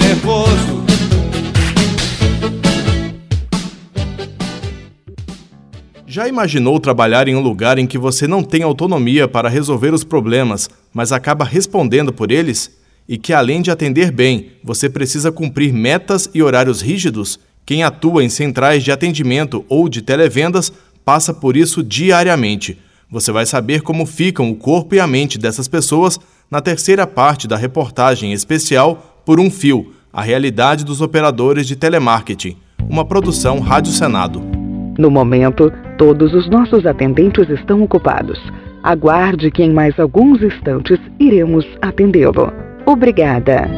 nervoso. 0.00 0.80
Já 6.06 6.26
imaginou 6.26 6.80
trabalhar 6.80 7.28
em 7.28 7.36
um 7.36 7.40
lugar 7.40 7.78
em 7.78 7.86
que 7.86 7.98
você 7.98 8.26
não 8.26 8.42
tem 8.42 8.62
autonomia 8.62 9.28
para 9.28 9.48
resolver 9.48 9.92
os 9.92 10.02
problemas, 10.02 10.70
mas 10.92 11.12
acaba 11.12 11.44
respondendo 11.44 12.12
por 12.12 12.32
eles? 12.32 12.78
E 13.06 13.18
que, 13.18 13.32
além 13.32 13.60
de 13.60 13.70
atender 13.70 14.10
bem, 14.10 14.52
você 14.64 14.88
precisa 14.88 15.30
cumprir 15.30 15.72
metas 15.72 16.28
e 16.32 16.42
horários 16.42 16.80
rígidos? 16.80 17.38
Quem 17.66 17.84
atua 17.84 18.24
em 18.24 18.28
centrais 18.28 18.82
de 18.82 18.90
atendimento 18.90 19.64
ou 19.68 19.88
de 19.88 20.00
televendas 20.00 20.72
passa 21.04 21.34
por 21.34 21.56
isso 21.56 21.82
diariamente. 21.82 22.78
Você 23.10 23.32
vai 23.32 23.44
saber 23.44 23.82
como 23.82 24.06
ficam 24.06 24.50
o 24.50 24.56
corpo 24.56 24.94
e 24.94 25.00
a 25.00 25.06
mente 25.06 25.36
dessas 25.36 25.68
pessoas 25.68 26.18
na 26.50 26.60
terceira 26.60 27.06
parte 27.06 27.46
da 27.46 27.56
reportagem 27.56 28.32
especial 28.32 29.22
Por 29.24 29.38
um 29.38 29.50
Fio 29.50 29.92
A 30.12 30.20
Realidade 30.20 30.84
dos 30.84 31.00
Operadores 31.00 31.66
de 31.66 31.76
Telemarketing, 31.76 32.56
uma 32.88 33.04
produção 33.04 33.60
Rádio 33.60 33.92
Senado. 33.92 34.42
No 34.98 35.10
momento, 35.10 35.72
todos 35.96 36.34
os 36.34 36.50
nossos 36.50 36.84
atendentes 36.84 37.48
estão 37.48 37.80
ocupados. 37.82 38.38
Aguarde 38.82 39.50
que 39.50 39.62
em 39.62 39.72
mais 39.72 39.98
alguns 40.00 40.42
instantes 40.42 40.98
iremos 41.20 41.64
atendê-lo. 41.80 42.52
Obrigada. 42.84 43.68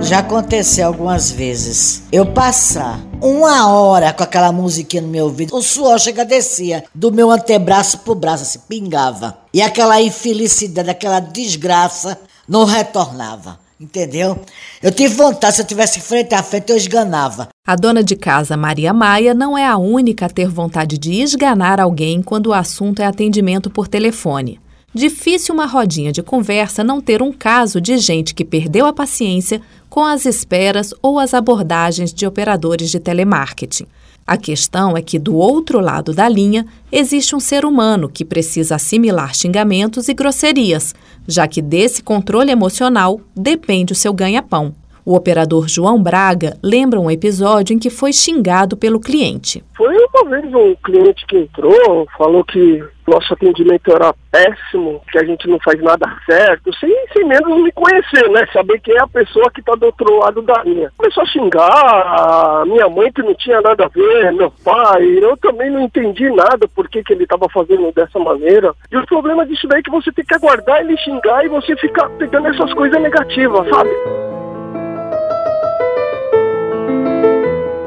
Já 0.00 0.18
aconteceu 0.18 0.88
algumas 0.88 1.32
vezes 1.32 2.06
eu 2.12 2.26
passar 2.26 3.00
uma 3.24 3.68
hora 3.68 4.12
com 4.12 4.22
aquela 4.22 4.52
musiquinha 4.52 5.00
no 5.00 5.08
meu 5.08 5.24
ouvido, 5.24 5.56
o 5.56 5.62
suor 5.62 5.98
chega 5.98 6.26
descia 6.26 6.84
do 6.94 7.10
meu 7.10 7.30
antebraço 7.30 8.00
pro 8.00 8.14
braço, 8.14 8.42
assim, 8.42 8.58
pingava. 8.68 9.38
E 9.52 9.62
aquela 9.62 10.00
infelicidade, 10.02 10.90
aquela 10.90 11.20
desgraça 11.20 12.18
não 12.46 12.64
retornava. 12.64 13.58
Entendeu? 13.80 14.38
Eu 14.82 14.92
tive 14.92 15.14
vontade, 15.14 15.56
se 15.56 15.62
eu 15.62 15.66
tivesse 15.66 16.00
frente 16.00 16.34
a 16.34 16.42
frente, 16.42 16.70
eu 16.70 16.76
esganava. 16.76 17.48
A 17.66 17.74
dona 17.74 18.04
de 18.04 18.14
casa, 18.14 18.56
Maria 18.56 18.92
Maia, 18.92 19.34
não 19.34 19.58
é 19.58 19.66
a 19.66 19.76
única 19.76 20.26
a 20.26 20.30
ter 20.30 20.48
vontade 20.48 20.96
de 20.96 21.20
esganar 21.20 21.80
alguém 21.80 22.22
quando 22.22 22.48
o 22.48 22.52
assunto 22.52 23.00
é 23.00 23.06
atendimento 23.06 23.68
por 23.68 23.88
telefone. 23.88 24.60
Difícil 24.94 25.52
uma 25.52 25.66
rodinha 25.66 26.12
de 26.12 26.22
conversa 26.22 26.84
não 26.84 27.00
ter 27.00 27.20
um 27.20 27.32
caso 27.32 27.80
de 27.80 27.98
gente 27.98 28.32
que 28.32 28.44
perdeu 28.44 28.86
a 28.86 28.92
paciência 28.92 29.60
com 29.90 30.04
as 30.04 30.24
esperas 30.24 30.94
ou 31.02 31.18
as 31.18 31.34
abordagens 31.34 32.14
de 32.14 32.24
operadores 32.24 32.90
de 32.90 33.00
telemarketing. 33.00 33.86
A 34.24 34.36
questão 34.36 34.96
é 34.96 35.02
que, 35.02 35.18
do 35.18 35.34
outro 35.34 35.80
lado 35.80 36.14
da 36.14 36.28
linha, 36.28 36.64
existe 36.92 37.34
um 37.34 37.40
ser 37.40 37.64
humano 37.64 38.08
que 38.08 38.24
precisa 38.24 38.76
assimilar 38.76 39.34
xingamentos 39.34 40.08
e 40.08 40.14
grosserias, 40.14 40.94
já 41.26 41.48
que 41.48 41.60
desse 41.60 42.00
controle 42.00 42.52
emocional 42.52 43.20
depende 43.36 43.92
o 43.92 43.96
seu 43.96 44.14
ganha-pão. 44.14 44.74
O 45.06 45.14
operador 45.14 45.68
João 45.68 46.02
Braga 46.02 46.56
lembra 46.62 46.98
um 46.98 47.10
episódio 47.10 47.74
em 47.74 47.78
que 47.78 47.90
foi 47.90 48.10
xingado 48.10 48.74
pelo 48.74 48.98
cliente. 48.98 49.62
Foi 49.76 49.94
uma 49.94 50.30
vez 50.30 50.54
um 50.54 50.74
cliente 50.76 51.26
que 51.26 51.36
entrou, 51.36 52.06
falou 52.16 52.42
que 52.42 52.82
nosso 53.06 53.34
atendimento 53.34 53.92
era 53.92 54.14
péssimo, 54.30 55.02
que 55.12 55.18
a 55.18 55.24
gente 55.24 55.46
não 55.46 55.58
faz 55.60 55.78
nada 55.82 56.10
certo, 56.24 56.74
sem, 56.78 56.90
sem 57.12 57.26
menos 57.26 57.62
me 57.62 57.70
conhecer, 57.72 58.30
né? 58.30 58.46
Saber 58.50 58.80
quem 58.80 58.94
é 58.94 59.02
a 59.02 59.06
pessoa 59.06 59.50
que 59.50 59.60
está 59.60 59.74
do 59.74 59.84
outro 59.84 60.20
lado 60.20 60.40
da 60.40 60.62
linha. 60.64 60.90
Começou 60.96 61.22
a 61.22 61.26
xingar 61.26 62.64
minha 62.66 62.88
mãe 62.88 63.12
que 63.12 63.22
não 63.22 63.34
tinha 63.34 63.60
nada 63.60 63.84
a 63.84 63.88
ver, 63.88 64.32
meu 64.32 64.50
pai, 64.64 65.04
eu 65.20 65.36
também 65.36 65.70
não 65.70 65.82
entendi 65.82 66.30
nada 66.30 66.66
por 66.74 66.88
que, 66.88 67.02
que 67.02 67.12
ele 67.12 67.24
estava 67.24 67.46
fazendo 67.50 67.92
dessa 67.92 68.18
maneira. 68.18 68.74
E 68.90 68.96
o 68.96 69.06
problema 69.06 69.44
disso 69.44 69.68
daí 69.68 69.80
é 69.80 69.82
que 69.82 69.90
você 69.90 70.10
tem 70.12 70.24
que 70.24 70.34
aguardar 70.34 70.80
ele 70.80 70.96
xingar 70.96 71.44
e 71.44 71.48
você 71.48 71.76
ficar 71.76 72.08
pegando 72.10 72.48
essas 72.48 72.72
coisas 72.72 73.00
negativas, 73.02 73.68
sabe? 73.68 73.90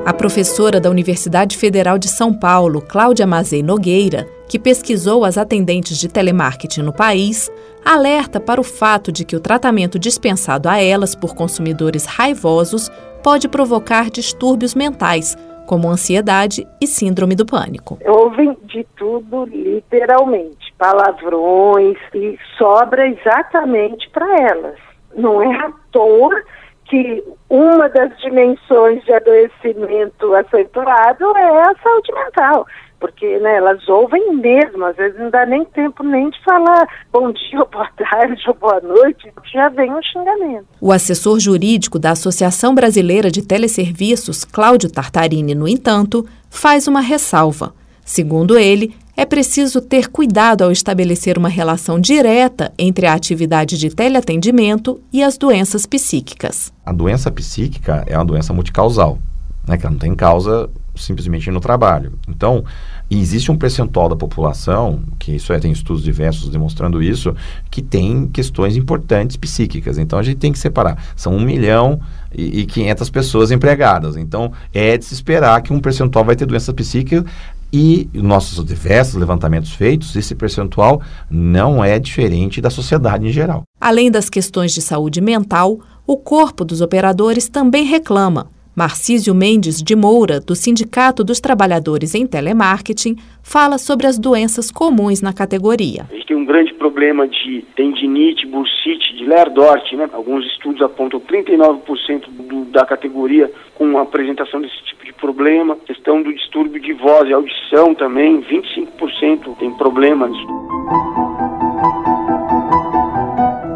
A 0.07 0.13
professora 0.13 0.79
da 0.79 0.89
Universidade 0.89 1.57
Federal 1.57 1.97
de 1.97 2.07
São 2.07 2.33
Paulo, 2.33 2.81
Cláudia 2.81 3.27
Mazei 3.27 3.61
Nogueira, 3.61 4.25
que 4.47 4.57
pesquisou 4.57 5.25
as 5.25 5.37
atendentes 5.37 5.97
de 5.97 6.07
telemarketing 6.07 6.81
no 6.81 6.93
país, 6.93 7.51
alerta 7.83 8.39
para 8.39 8.61
o 8.61 8.63
fato 8.63 9.11
de 9.11 9.25
que 9.25 9.35
o 9.35 9.41
tratamento 9.41 9.99
dispensado 9.99 10.69
a 10.69 10.81
elas 10.81 11.13
por 11.13 11.35
consumidores 11.35 12.05
raivosos 12.05 12.89
pode 13.21 13.49
provocar 13.49 14.09
distúrbios 14.09 14.73
mentais, 14.73 15.35
como 15.65 15.89
ansiedade 15.89 16.65
e 16.79 16.87
síndrome 16.87 17.35
do 17.35 17.45
pânico. 17.45 17.99
Ouvem 18.07 18.57
de 18.63 18.87
tudo, 18.95 19.43
literalmente, 19.43 20.73
palavrões 20.77 21.97
e 22.15 22.39
sobra 22.57 23.09
exatamente 23.09 24.09
para 24.11 24.25
elas. 24.51 24.79
Não 25.17 25.43
é 25.43 25.53
à 25.53 25.69
toa 25.91 26.41
que 26.89 27.23
uma 27.49 27.89
das 27.89 28.17
dimensões 28.19 29.03
de 29.03 29.13
adoecimento 29.13 30.33
acentuado 30.35 31.37
é 31.37 31.61
a 31.61 31.75
saúde 31.83 32.13
mental, 32.13 32.65
porque 32.99 33.39
né, 33.39 33.57
elas 33.57 33.87
ouvem 33.87 34.35
mesmo, 34.35 34.85
às 34.85 34.95
vezes 34.95 35.19
não 35.19 35.29
dá 35.29 35.45
nem 35.45 35.63
tempo 35.65 36.03
nem 36.03 36.29
de 36.29 36.43
falar 36.43 36.87
bom 37.11 37.31
dia, 37.31 37.63
boa 37.71 37.89
tarde, 37.97 38.41
ou 38.47 38.53
boa 38.53 38.79
noite, 38.81 39.31
já 39.53 39.69
vem 39.69 39.93
um 39.93 40.01
xingamento. 40.01 40.65
O 40.81 40.91
assessor 40.91 41.39
jurídico 41.39 41.99
da 41.99 42.11
Associação 42.11 42.73
Brasileira 42.73 43.29
de 43.29 43.45
Teleserviços, 43.45 44.43
Cláudio 44.43 44.91
Tartarini, 44.91 45.53
no 45.53 45.67
entanto, 45.67 46.25
faz 46.49 46.87
uma 46.87 47.01
ressalva. 47.01 47.73
Segundo 48.07 48.57
ele, 48.57 48.95
é 49.17 49.25
preciso 49.25 49.81
ter 49.81 50.07
cuidado 50.07 50.63
ao 50.63 50.71
estabelecer 50.71 51.37
uma 51.37 51.49
relação 51.49 51.99
direta 51.99 52.71
entre 52.79 53.05
a 53.05 53.13
atividade 53.13 53.77
de 53.77 53.89
teleatendimento 53.89 55.01
e 55.11 55.21
as 55.21 55.37
doenças 55.37 55.85
psíquicas. 55.85 56.71
A 56.85 56.93
doença 56.93 57.29
psíquica 57.29 58.05
é 58.07 58.17
uma 58.17 58.23
doença 58.23 58.53
multicausal, 58.53 59.19
né, 59.67 59.75
que 59.75 59.85
ela 59.85 59.91
não 59.91 59.99
tem 59.99 60.15
causa 60.15 60.69
simplesmente 60.95 61.51
no 61.51 61.59
trabalho. 61.59 62.13
Então, 62.29 62.63
existe 63.11 63.51
um 63.51 63.57
percentual 63.57 64.07
da 64.09 64.15
população, 64.15 65.03
que 65.19 65.35
isso 65.35 65.51
é, 65.51 65.59
tem 65.59 65.71
estudos 65.71 66.01
diversos 66.01 66.49
demonstrando 66.49 67.03
isso, 67.03 67.35
que 67.69 67.81
tem 67.81 68.27
questões 68.27 68.75
importantes 68.75 69.35
psíquicas. 69.35 69.97
Então, 69.97 70.17
a 70.17 70.23
gente 70.23 70.37
tem 70.37 70.51
que 70.51 70.59
separar. 70.59 70.97
São 71.15 71.35
1 71.35 71.41
milhão 71.41 71.99
e, 72.33 72.61
e 72.61 72.65
500 72.65 73.09
pessoas 73.09 73.51
empregadas. 73.51 74.17
Então, 74.17 74.51
é 74.73 74.97
de 74.97 75.05
se 75.05 75.13
esperar 75.13 75.61
que 75.61 75.73
um 75.73 75.79
percentual 75.79 76.25
vai 76.25 76.35
ter 76.35 76.45
doença 76.45 76.73
psíquica 76.73 77.25
e 77.71 78.09
nossos 78.13 78.63
diversos 78.63 79.15
levantamentos 79.15 79.71
feitos, 79.73 80.15
esse 80.15 80.35
percentual 80.35 81.01
não 81.29 81.83
é 81.83 81.99
diferente 81.99 82.61
da 82.61 82.69
sociedade 82.69 83.27
em 83.27 83.31
geral. 83.31 83.63
Além 83.79 84.09
das 84.09 84.29
questões 84.29 84.73
de 84.73 84.81
saúde 84.81 85.21
mental, 85.21 85.79
o 86.05 86.17
corpo 86.17 86.63
dos 86.63 86.81
operadores 86.81 87.49
também 87.49 87.85
reclama. 87.85 88.47
Marcísio 88.75 89.33
Mendes 89.33 89.81
de 89.81 89.95
Moura, 89.95 90.39
do 90.39 90.55
Sindicato 90.55 91.23
dos 91.23 91.39
Trabalhadores 91.39 92.13
em 92.13 92.27
Telemarketing, 92.27 93.15
fala 93.41 93.79
sobre 93.79 94.05
as 94.05 94.19
doenças 94.19 94.69
comuns 94.69 95.19
na 95.19 95.33
categoria. 95.33 96.07
Grande 96.47 96.73
problema 96.75 97.27
de 97.27 97.61
tendinite, 97.75 98.47
bursite, 98.47 99.17
de 99.17 99.25
Lerdort, 99.25 99.91
né? 99.97 100.09
Alguns 100.13 100.45
estudos 100.45 100.81
apontam 100.81 101.19
39% 101.19 102.23
do, 102.29 102.63
da 102.71 102.85
categoria 102.85 103.51
com 103.75 103.97
apresentação 103.97 104.61
desse 104.61 104.81
tipo 104.85 105.03
de 105.03 105.11
problema. 105.11 105.75
Questão 105.85 106.23
do 106.23 106.33
distúrbio 106.33 106.81
de 106.81 106.93
voz 106.93 107.27
e 107.27 107.33
audição 107.33 107.93
também, 107.93 108.41
25% 108.43 109.57
tem 109.59 109.71
problemas. 109.71 110.31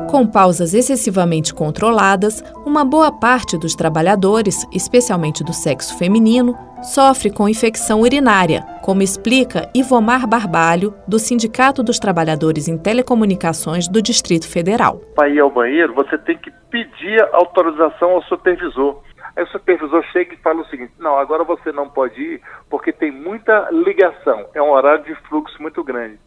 Com 0.09 0.25
pausas 0.25 0.73
excessivamente 0.73 1.53
controladas, 1.53 2.41
uma 2.65 2.85
boa 2.85 3.11
parte 3.11 3.57
dos 3.57 3.75
trabalhadores, 3.75 4.65
especialmente 4.71 5.43
do 5.43 5.51
sexo 5.51 5.97
feminino, 5.97 6.55
sofre 6.81 7.29
com 7.29 7.47
infecção 7.47 8.01
urinária, 8.01 8.63
como 8.81 9.01
explica 9.01 9.69
Ivomar 9.73 10.27
Barbalho, 10.27 10.93
do 11.07 11.19
Sindicato 11.19 11.83
dos 11.83 12.00
Trabalhadores 12.00 12.67
em 12.67 12.77
Telecomunicações 12.77 13.88
do 13.88 14.01
Distrito 14.01 14.47
Federal. 14.47 15.01
Para 15.15 15.29
ir 15.29 15.39
ao 15.39 15.51
banheiro, 15.51 15.93
você 15.93 16.17
tem 16.17 16.38
que 16.38 16.51
pedir 16.69 17.21
autorização 17.33 18.11
ao 18.11 18.23
supervisor. 18.23 19.01
Aí 19.35 19.43
o 19.43 19.47
supervisor 19.47 20.03
chega 20.11 20.33
e 20.33 20.38
fala 20.38 20.61
o 20.61 20.65
seguinte: 20.65 20.93
não, 21.00 21.17
agora 21.17 21.43
você 21.43 21.71
não 21.71 21.88
pode 21.88 22.19
ir 22.19 22.41
porque 22.69 22.91
tem 22.91 23.11
muita 23.11 23.69
ligação, 23.71 24.45
é 24.53 24.61
um 24.61 24.71
horário 24.71 25.03
de 25.03 25.15
fluxo 25.27 25.61
muito 25.61 25.83
grande. 25.83 26.19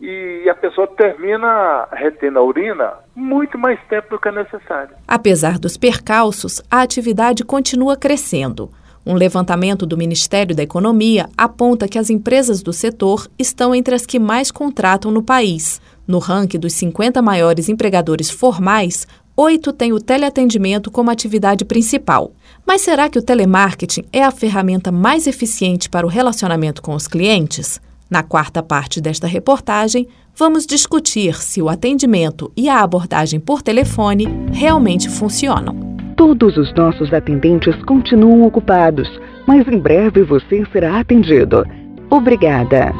E 0.00 0.48
a 0.48 0.54
pessoa 0.54 0.86
termina 0.86 1.86
retendo 1.92 2.38
a 2.38 2.42
urina 2.42 2.94
muito 3.14 3.58
mais 3.58 3.78
tempo 3.86 4.08
do 4.08 4.18
que 4.18 4.28
é 4.28 4.32
necessário. 4.32 4.96
Apesar 5.06 5.58
dos 5.58 5.76
percalços, 5.76 6.62
a 6.70 6.80
atividade 6.80 7.44
continua 7.44 7.98
crescendo. 7.98 8.70
Um 9.04 9.14
levantamento 9.14 9.86
do 9.86 9.96
Ministério 9.96 10.54
da 10.54 10.62
Economia 10.62 11.28
aponta 11.36 11.88
que 11.88 11.98
as 11.98 12.10
empresas 12.10 12.62
do 12.62 12.72
setor 12.72 13.28
estão 13.38 13.74
entre 13.74 13.94
as 13.94 14.04
que 14.04 14.18
mais 14.18 14.50
contratam 14.50 15.10
no 15.10 15.22
país. 15.22 15.80
No 16.06 16.18
ranking 16.18 16.58
dos 16.58 16.74
50 16.74 17.22
maiores 17.22 17.68
empregadores 17.68 18.30
formais, 18.30 19.06
oito 19.34 19.72
têm 19.72 19.92
o 19.92 20.00
teleatendimento 20.00 20.90
como 20.90 21.10
atividade 21.10 21.64
principal. 21.64 22.32
Mas 22.66 22.82
será 22.82 23.08
que 23.08 23.18
o 23.18 23.22
telemarketing 23.22 24.04
é 24.12 24.22
a 24.22 24.30
ferramenta 24.30 24.92
mais 24.92 25.26
eficiente 25.26 25.88
para 25.88 26.06
o 26.06 26.10
relacionamento 26.10 26.82
com 26.82 26.94
os 26.94 27.08
clientes? 27.08 27.80
Na 28.10 28.22
quarta 28.22 28.62
parte 28.62 29.00
desta 29.00 29.26
reportagem, 29.26 30.08
vamos 30.36 30.66
discutir 30.66 31.40
se 31.40 31.62
o 31.62 31.68
atendimento 31.68 32.52
e 32.56 32.68
a 32.68 32.80
abordagem 32.80 33.40
por 33.40 33.62
telefone 33.62 34.26
realmente 34.52 35.08
funcionam. 35.08 35.99
Todos 36.20 36.58
os 36.58 36.70
nossos 36.74 37.14
atendentes 37.14 37.74
continuam 37.84 38.42
ocupados, 38.42 39.08
mas 39.46 39.66
em 39.66 39.78
breve 39.78 40.22
você 40.22 40.66
será 40.70 41.00
atendido. 41.00 41.64
Obrigada. 42.10 42.92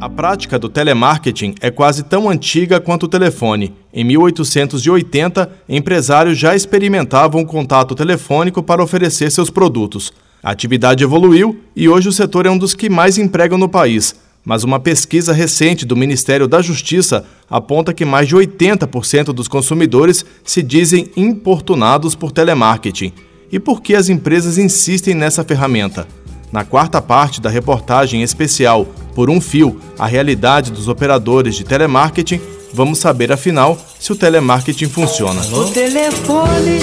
A 0.00 0.08
prática 0.08 0.58
do 0.58 0.70
telemarketing 0.70 1.56
é 1.60 1.70
quase 1.70 2.04
tão 2.04 2.30
antiga 2.30 2.80
quanto 2.80 3.02
o 3.02 3.08
telefone. 3.08 3.74
Em 3.92 4.02
1880, 4.02 5.50
empresários 5.68 6.38
já 6.38 6.56
experimentavam 6.56 7.42
o 7.42 7.46
contato 7.46 7.94
telefônico 7.94 8.62
para 8.62 8.82
oferecer 8.82 9.30
seus 9.30 9.50
produtos. 9.50 10.10
A 10.42 10.52
atividade 10.52 11.04
evoluiu 11.04 11.60
e 11.76 11.86
hoje 11.86 12.08
o 12.08 12.12
setor 12.12 12.46
é 12.46 12.50
um 12.50 12.56
dos 12.56 12.74
que 12.74 12.88
mais 12.88 13.18
empregam 13.18 13.58
no 13.58 13.68
país. 13.68 14.31
Mas 14.44 14.64
uma 14.64 14.80
pesquisa 14.80 15.32
recente 15.32 15.86
do 15.86 15.96
Ministério 15.96 16.48
da 16.48 16.60
Justiça 16.60 17.24
aponta 17.48 17.94
que 17.94 18.04
mais 18.04 18.26
de 18.26 18.34
80% 18.34 19.26
dos 19.26 19.46
consumidores 19.46 20.24
se 20.44 20.62
dizem 20.62 21.10
importunados 21.16 22.14
por 22.14 22.32
telemarketing. 22.32 23.12
E 23.52 23.60
por 23.60 23.80
que 23.80 23.94
as 23.94 24.08
empresas 24.08 24.58
insistem 24.58 25.14
nessa 25.14 25.44
ferramenta? 25.44 26.08
Na 26.50 26.64
quarta 26.64 27.00
parte 27.00 27.40
da 27.40 27.48
reportagem 27.48 28.22
especial 28.22 28.86
Por 29.14 29.30
um 29.30 29.40
Fio, 29.40 29.78
a 29.98 30.06
realidade 30.06 30.72
dos 30.72 30.88
operadores 30.88 31.54
de 31.54 31.64
telemarketing, 31.64 32.40
vamos 32.74 32.98
saber 32.98 33.30
afinal 33.30 33.78
se 33.98 34.12
o 34.12 34.16
telemarketing 34.16 34.88
funciona. 34.88 35.40
O 35.52 35.70
telefone 35.70 36.78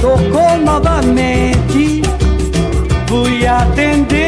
tocou 0.00 0.58
novamente, 0.58 2.02
fui 3.08 3.46
atender 3.46 4.25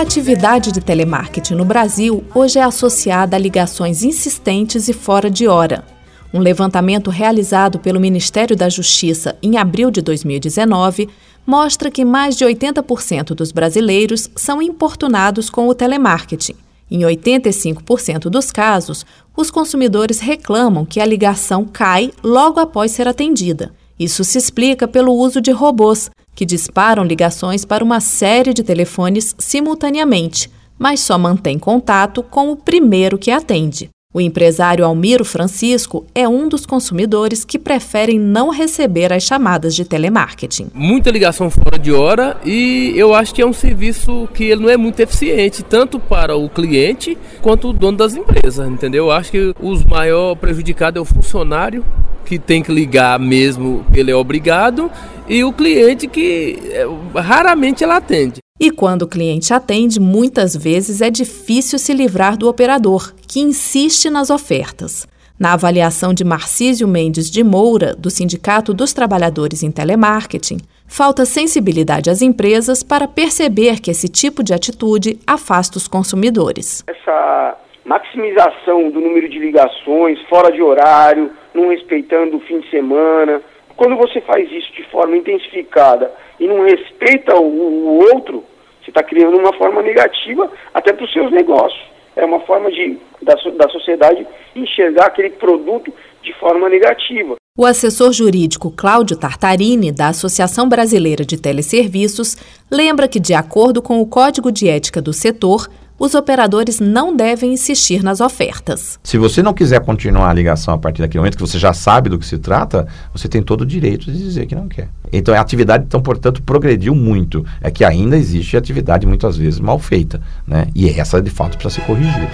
A 0.00 0.02
atividade 0.02 0.72
de 0.72 0.80
telemarketing 0.80 1.52
no 1.52 1.64
Brasil 1.66 2.24
hoje 2.34 2.58
é 2.58 2.62
associada 2.62 3.36
a 3.36 3.38
ligações 3.38 4.02
insistentes 4.02 4.88
e 4.88 4.94
fora 4.94 5.28
de 5.28 5.46
hora. 5.46 5.84
Um 6.32 6.38
levantamento 6.38 7.10
realizado 7.10 7.78
pelo 7.78 8.00
Ministério 8.00 8.56
da 8.56 8.70
Justiça 8.70 9.36
em 9.42 9.58
abril 9.58 9.90
de 9.90 10.00
2019 10.00 11.10
mostra 11.46 11.90
que 11.90 12.02
mais 12.02 12.34
de 12.34 12.46
80% 12.46 13.34
dos 13.34 13.52
brasileiros 13.52 14.30
são 14.34 14.62
importunados 14.62 15.50
com 15.50 15.68
o 15.68 15.74
telemarketing. 15.74 16.54
Em 16.90 17.00
85% 17.00 18.30
dos 18.30 18.50
casos, 18.50 19.04
os 19.36 19.50
consumidores 19.50 20.18
reclamam 20.18 20.86
que 20.86 20.98
a 20.98 21.04
ligação 21.04 21.66
cai 21.66 22.10
logo 22.24 22.58
após 22.58 22.90
ser 22.90 23.06
atendida. 23.06 23.70
Isso 23.98 24.24
se 24.24 24.38
explica 24.38 24.88
pelo 24.88 25.12
uso 25.12 25.42
de 25.42 25.50
robôs, 25.50 26.10
que 26.40 26.46
disparam 26.46 27.04
ligações 27.04 27.66
para 27.66 27.84
uma 27.84 28.00
série 28.00 28.54
de 28.54 28.62
telefones 28.62 29.34
simultaneamente, 29.38 30.50
mas 30.78 31.00
só 31.00 31.18
mantém 31.18 31.58
contato 31.58 32.22
com 32.22 32.50
o 32.50 32.56
primeiro 32.56 33.18
que 33.18 33.30
atende. 33.30 33.90
O 34.12 34.20
empresário 34.20 34.84
Almiro 34.84 35.24
Francisco 35.24 36.04
é 36.12 36.28
um 36.28 36.48
dos 36.48 36.66
consumidores 36.66 37.44
que 37.44 37.56
preferem 37.56 38.18
não 38.18 38.50
receber 38.50 39.12
as 39.12 39.22
chamadas 39.22 39.72
de 39.72 39.84
telemarketing. 39.84 40.66
Muita 40.74 41.12
ligação 41.12 41.48
fora 41.48 41.78
de 41.78 41.92
hora 41.92 42.36
e 42.44 42.92
eu 42.96 43.14
acho 43.14 43.32
que 43.32 43.40
é 43.40 43.46
um 43.46 43.52
serviço 43.52 44.28
que 44.34 44.42
ele 44.42 44.62
não 44.62 44.68
é 44.68 44.76
muito 44.76 44.98
eficiente, 44.98 45.62
tanto 45.62 46.00
para 46.00 46.34
o 46.34 46.48
cliente 46.48 47.16
quanto 47.40 47.68
o 47.68 47.72
dono 47.72 47.98
das 47.98 48.16
empresas, 48.16 48.68
entendeu? 48.68 49.04
Eu 49.04 49.12
acho 49.12 49.30
que 49.30 49.54
os 49.60 49.84
maior 49.84 50.34
prejudicado 50.34 50.98
é 50.98 51.00
o 51.00 51.04
funcionário 51.04 51.84
que 52.24 52.36
tem 52.36 52.64
que 52.64 52.72
ligar 52.72 53.16
mesmo, 53.16 53.86
ele 53.94 54.10
é 54.10 54.16
obrigado, 54.16 54.90
e 55.28 55.44
o 55.44 55.52
cliente 55.52 56.08
que 56.08 56.58
é, 56.72 56.84
raramente 57.20 57.84
ela 57.84 57.98
atende. 57.98 58.40
E 58.62 58.70
quando 58.70 59.02
o 59.02 59.08
cliente 59.08 59.54
atende, 59.54 59.98
muitas 59.98 60.54
vezes 60.54 61.00
é 61.00 61.08
difícil 61.10 61.78
se 61.78 61.94
livrar 61.94 62.36
do 62.36 62.46
operador, 62.46 63.14
que 63.26 63.40
insiste 63.40 64.10
nas 64.10 64.28
ofertas. 64.28 65.08
Na 65.38 65.54
avaliação 65.54 66.12
de 66.12 66.22
Marcísio 66.22 66.86
Mendes 66.86 67.30
de 67.30 67.42
Moura, 67.42 67.94
do 67.94 68.10
Sindicato 68.10 68.74
dos 68.74 68.92
Trabalhadores 68.92 69.62
em 69.62 69.70
Telemarketing, 69.70 70.58
falta 70.86 71.24
sensibilidade 71.24 72.10
às 72.10 72.20
empresas 72.20 72.82
para 72.82 73.08
perceber 73.08 73.80
que 73.80 73.90
esse 73.90 74.10
tipo 74.10 74.42
de 74.42 74.52
atitude 74.52 75.18
afasta 75.26 75.78
os 75.78 75.88
consumidores. 75.88 76.84
Essa 76.86 77.56
maximização 77.86 78.90
do 78.90 79.00
número 79.00 79.26
de 79.30 79.38
ligações, 79.38 80.20
fora 80.28 80.52
de 80.52 80.60
horário, 80.60 81.30
não 81.54 81.70
respeitando 81.70 82.36
o 82.36 82.40
fim 82.40 82.60
de 82.60 82.68
semana, 82.68 83.40
quando 83.74 83.96
você 83.96 84.20
faz 84.20 84.52
isso 84.52 84.70
de 84.74 84.82
forma 84.90 85.16
intensificada 85.16 86.12
e 86.38 86.46
não 86.46 86.64
respeita 86.64 87.34
o, 87.36 87.46
o 87.46 87.98
outro, 88.12 88.44
você 88.90 88.98
está 88.98 89.02
criando 89.02 89.38
uma 89.38 89.52
forma 89.56 89.80
negativa 89.82 90.50
até 90.74 90.92
para 90.92 91.04
os 91.04 91.12
seus 91.12 91.30
negócios. 91.30 91.80
É 92.16 92.24
uma 92.24 92.40
forma 92.40 92.70
de, 92.70 92.98
da, 93.22 93.34
da 93.34 93.68
sociedade 93.68 94.26
enxergar 94.54 95.06
aquele 95.06 95.30
produto 95.30 95.92
de 96.22 96.32
forma 96.34 96.68
negativa. 96.68 97.36
O 97.56 97.64
assessor 97.64 98.12
jurídico 98.12 98.70
Cláudio 98.70 99.16
Tartarini, 99.16 99.92
da 99.92 100.08
Associação 100.08 100.68
Brasileira 100.68 101.24
de 101.24 101.40
Teleserviços, 101.40 102.36
lembra 102.70 103.06
que, 103.06 103.20
de 103.20 103.34
acordo 103.34 103.80
com 103.80 104.00
o 104.00 104.06
Código 104.06 104.50
de 104.50 104.68
Ética 104.68 105.00
do 105.00 105.12
setor, 105.12 105.68
os 106.00 106.14
operadores 106.14 106.80
não 106.80 107.14
devem 107.14 107.52
insistir 107.52 108.02
nas 108.02 108.22
ofertas. 108.22 108.98
Se 109.04 109.18
você 109.18 109.42
não 109.42 109.52
quiser 109.52 109.80
continuar 109.80 110.30
a 110.30 110.32
ligação 110.32 110.72
a 110.72 110.78
partir 110.78 111.02
daquele 111.02 111.18
momento 111.18 111.36
que 111.36 111.42
você 111.42 111.58
já 111.58 111.74
sabe 111.74 112.08
do 112.08 112.18
que 112.18 112.24
se 112.24 112.38
trata, 112.38 112.88
você 113.12 113.28
tem 113.28 113.42
todo 113.42 113.60
o 113.60 113.66
direito 113.66 114.10
de 114.10 114.16
dizer 114.16 114.46
que 114.46 114.54
não 114.54 114.66
quer. 114.66 114.88
Então 115.12 115.34
a 115.34 115.38
atividade, 115.38 115.84
então, 115.86 116.00
portanto, 116.00 116.42
progrediu 116.42 116.94
muito. 116.94 117.44
É 117.60 117.70
que 117.70 117.84
ainda 117.84 118.16
existe 118.16 118.56
atividade 118.56 119.06
muitas 119.06 119.36
vezes 119.36 119.60
mal 119.60 119.78
feita, 119.78 120.22
né? 120.46 120.68
E 120.74 120.88
essa 120.88 121.20
de 121.20 121.28
fato 121.28 121.58
precisa 121.58 121.82
ser 121.82 121.86
corrigida. 121.86 122.30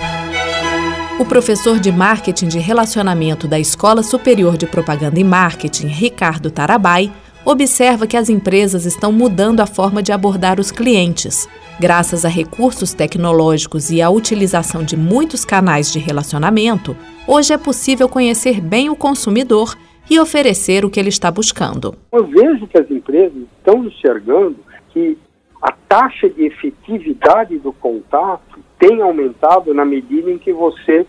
O 1.19 1.25
professor 1.25 1.81
de 1.81 1.91
marketing 1.91 2.47
de 2.47 2.61
relacionamento 2.61 3.49
da 3.49 3.59
Escola 3.59 4.05
Superior 4.05 4.57
de 4.57 4.67
Propaganda 4.67 5.19
e 5.19 5.25
Marketing, 5.25 5.89
Ricardo 5.89 6.53
Tarabai, 6.53 7.13
observa 7.45 8.07
que 8.07 8.17
as 8.17 8.29
empresas 8.29 8.85
estão 8.85 9.11
mudando 9.11 9.59
a 9.61 9.67
forma 9.67 10.03
de 10.03 10.13
abordar 10.13 10.61
os 10.61 10.71
clientes. 10.71 11.49
Graças 11.79 12.25
a 12.25 12.29
recursos 12.29 12.95
tecnológicos 12.95 13.91
e 13.91 14.01
à 14.01 14.09
utilização 14.09 14.83
de 14.83 14.97
muitos 14.97 15.45
canais 15.45 15.93
de 15.93 15.99
relacionamento, 15.99 16.97
hoje 17.29 17.53
é 17.53 17.59
possível 17.59 18.09
conhecer 18.09 18.63
bem 18.63 18.89
o 18.89 18.97
consumidor 18.97 19.77
e 20.11 20.19
oferecer 20.19 20.87
o 20.87 20.91
que 20.91 20.99
ele 20.99 21.11
está 21.11 21.31
buscando. 21.31 21.95
Eu 22.13 22.25
vejo 22.25 22.67
que 22.67 22.79
as 22.79 22.91
empresas 22.91 23.43
estão 23.59 23.85
enxergando 23.85 24.57
que 24.89 25.19
a 25.61 25.71
taxa 25.87 26.31
de 26.31 26.47
efetividade 26.47 27.59
do 27.59 27.75
contato 27.75 28.59
tem 28.79 29.03
aumentado 29.03 29.75
na 29.75 29.85
medida 29.85 30.31
em 30.31 30.39
que 30.39 30.55
você 30.55 31.07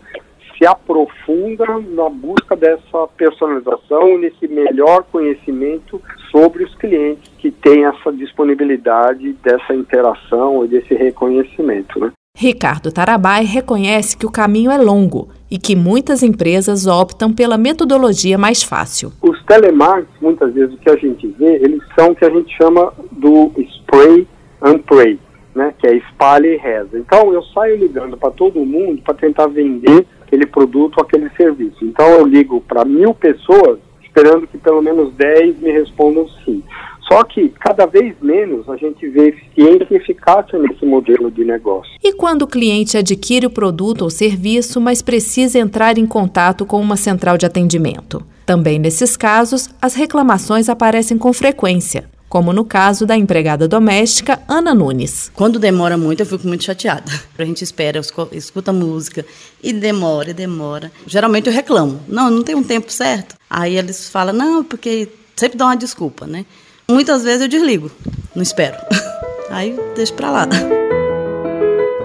se 0.58 0.66
aprofunda 0.66 1.66
na 1.90 2.10
busca 2.10 2.56
dessa 2.56 3.08
personalização, 3.16 4.18
nesse 4.18 4.48
melhor 4.48 5.04
conhecimento 5.04 6.02
sobre 6.32 6.64
os 6.64 6.74
clientes 6.76 7.32
que 7.38 7.52
têm 7.52 7.86
essa 7.86 8.12
disponibilidade 8.12 9.34
dessa 9.44 9.74
interação 9.74 10.66
e 10.66 10.68
desse 10.68 10.94
reconhecimento. 10.96 12.00
Né? 12.00 12.12
Ricardo 12.36 12.92
Tarabai 12.92 13.46
reconhece 13.46 14.18
que 14.18 14.26
o 14.26 14.32
caminho 14.32 14.72
é 14.72 14.78
longo 14.78 15.30
e 15.50 15.58
que 15.58 15.76
muitas 15.76 16.22
empresas 16.22 16.86
optam 16.86 17.34
pela 17.34 17.58
metodologia 17.58 18.38
mais 18.38 18.62
fácil. 18.62 19.12
Os 19.22 19.44
telemarketing, 19.46 20.12
muitas 20.22 20.54
vezes 20.54 20.76
o 20.76 20.78
que 20.78 20.90
a 20.90 20.98
gente 20.98 21.28
vê, 21.28 21.56
eles 21.56 21.82
são 21.98 22.12
o 22.12 22.16
que 22.16 22.26
a 22.26 22.30
gente 22.30 22.56
chama 22.56 22.94
do 23.12 23.52
spray 23.58 24.28
and 24.62 24.80
pray, 24.80 25.20
né? 25.56 25.74
que 25.80 25.88
é 25.88 25.96
espalha 25.96 26.48
e 26.48 26.58
reza. 26.58 27.00
Então 27.00 27.34
eu 27.34 27.42
saio 27.44 27.78
ligando 27.78 28.18
para 28.18 28.32
todo 28.32 28.66
mundo 28.66 29.02
para 29.02 29.14
tentar 29.14 29.48
vender 29.48 30.06
aquele 30.28 30.46
produto 30.46 30.98
ou 30.98 31.04
aquele 31.04 31.30
serviço. 31.32 31.84
Então 31.84 32.06
eu 32.10 32.26
ligo 32.26 32.62
para 32.62 32.84
mil 32.84 33.14
pessoas 33.14 33.80
esperando 34.04 34.48
que 34.48 34.58
pelo 34.58 34.82
menos 34.82 35.14
10 35.14 35.60
me 35.60 35.72
respondam 35.72 36.28
sim. 36.44 36.62
Só 37.08 37.24
que 37.24 37.50
cada 37.60 37.86
vez 37.86 38.16
menos 38.22 38.68
a 38.68 38.76
gente 38.76 39.08
vê 39.08 39.30
eficiência 39.30 39.88
e 39.92 39.96
eficácia 39.96 40.60
nesse 40.60 40.86
modelo 40.86 41.32
de 41.32 41.46
negócio. 41.46 41.92
E 42.04 42.12
quando 42.14 42.42
o 42.42 42.48
cliente 42.48 42.98
adquire 42.98 43.46
o 43.46 43.50
produto 43.50 44.02
ou 44.02 44.10
serviço, 44.10 44.82
mas 44.82 45.02
precisa 45.02 45.58
entrar 45.58 45.98
em 45.98 46.06
contato 46.06 46.66
com 46.66 46.82
uma 46.82 46.98
central 46.98 47.38
de 47.38 47.46
atendimento? 47.46 48.22
Também 48.46 48.78
nesses 48.80 49.16
casos, 49.16 49.70
as 49.82 49.94
reclamações 49.94 50.68
aparecem 50.68 51.18
com 51.18 51.32
frequência 51.32 52.10
como 52.30 52.52
no 52.52 52.66
caso 52.66 53.06
da 53.06 53.16
empregada 53.16 53.68
doméstica 53.68 54.40
Ana 54.48 54.74
Nunes. 54.74 55.32
Quando 55.34 55.60
demora 55.60 55.98
muito, 55.98 56.22
eu 56.22 56.26
fico 56.26 56.48
muito 56.48 56.64
chateada. 56.64 57.12
A 57.38 57.46
gente 57.46 57.64
espera, 57.64 58.02
escuta 58.32 58.74
música 58.74 59.26
e 59.64 59.72
demora, 59.72 60.32
e 60.32 60.34
demora. 60.34 60.92
Geralmente 61.06 61.48
eu 61.48 61.54
reclamo. 61.54 62.00
Não, 62.08 62.30
não 62.30 62.44
tem 62.44 62.56
um 62.56 62.64
tempo 62.64 62.92
certo. 62.92 63.36
Aí 63.50 63.78
eles 63.78 64.10
falam, 64.10 64.34
não, 64.34 64.64
porque 64.64 65.10
sempre 65.36 65.58
dá 65.58 65.66
uma 65.66 65.78
desculpa, 65.78 66.28
né? 66.28 66.46
Muitas 66.90 67.24
vezes 67.24 67.42
eu 67.42 67.48
desligo, 67.48 67.92
não 68.36 68.42
espero. 68.42 68.78
Aí 69.50 69.78
deixo 69.96 70.14
para 70.14 70.32
lá. 70.32 70.48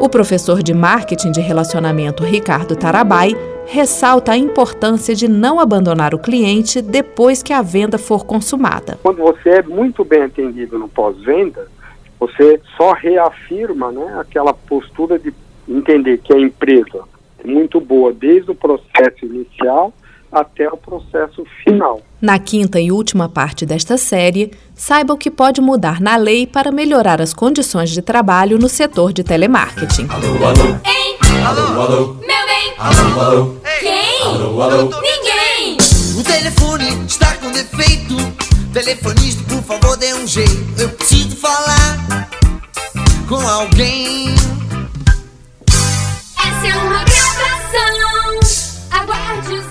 O 0.00 0.08
professor 0.08 0.62
de 0.62 0.74
marketing 0.74 1.30
de 1.30 1.40
relacionamento 1.40 2.24
Ricardo 2.24 2.74
Tarabai 2.74 3.36
ressalta 3.66 4.32
a 4.32 4.36
importância 4.36 5.14
de 5.14 5.28
não 5.28 5.58
abandonar 5.58 6.14
o 6.14 6.18
cliente 6.18 6.82
depois 6.82 7.42
que 7.42 7.52
a 7.52 7.62
venda 7.62 7.98
for 7.98 8.24
consumada. 8.24 8.98
Quando 9.02 9.18
você 9.18 9.50
é 9.50 9.62
muito 9.62 10.04
bem 10.04 10.22
atendido 10.22 10.78
no 10.78 10.88
pós-venda, 10.88 11.68
você 12.18 12.60
só 12.76 12.92
reafirma 12.92 13.90
né, 13.90 14.16
aquela 14.20 14.54
postura 14.54 15.18
de 15.18 15.32
entender 15.68 16.18
que 16.18 16.32
a 16.32 16.38
empresa 16.38 17.00
é 17.42 17.46
muito 17.46 17.80
boa 17.80 18.12
desde 18.12 18.50
o 18.50 18.54
processo 18.54 19.24
inicial 19.24 19.92
até 20.30 20.66
o 20.68 20.76
processo 20.76 21.44
final. 21.62 22.00
Na 22.20 22.38
quinta 22.38 22.80
e 22.80 22.90
última 22.90 23.28
parte 23.28 23.66
desta 23.66 23.98
série, 23.98 24.52
saiba 24.74 25.12
o 25.12 25.18
que 25.18 25.30
pode 25.30 25.60
mudar 25.60 26.00
na 26.00 26.16
lei 26.16 26.46
para 26.46 26.72
melhorar 26.72 27.20
as 27.20 27.34
condições 27.34 27.90
de 27.90 28.00
trabalho 28.00 28.58
no 28.58 28.68
setor 28.68 29.12
de 29.12 29.22
telemarketing. 29.22 30.06
Alô, 30.08 30.46
alô. 30.46 30.76
Ei, 30.86 31.44
alô, 31.44 31.80
alô. 31.82 32.14
Meu. 32.26 32.51
Alô, 32.82 33.20
alô. 33.20 33.56
Quem? 33.80 34.22
Alô, 34.24 34.60
alô. 34.60 34.90
Ninguém. 35.00 35.76
O 36.18 36.24
telefone 36.24 37.06
está 37.06 37.36
com 37.36 37.52
defeito. 37.52 38.16
Telefonista, 38.72 39.40
por 39.44 39.62
favor, 39.62 39.96
dê 39.96 40.12
um 40.14 40.26
jeito. 40.26 40.66
Eu 40.76 40.88
preciso 40.88 41.36
falar 41.36 42.28
com 43.28 43.46
alguém. 43.48 44.34
Essa 46.36 46.66
é 46.66 46.74
uma 46.74 47.04
gravação. 47.04 48.40
Aguarde 48.90 49.62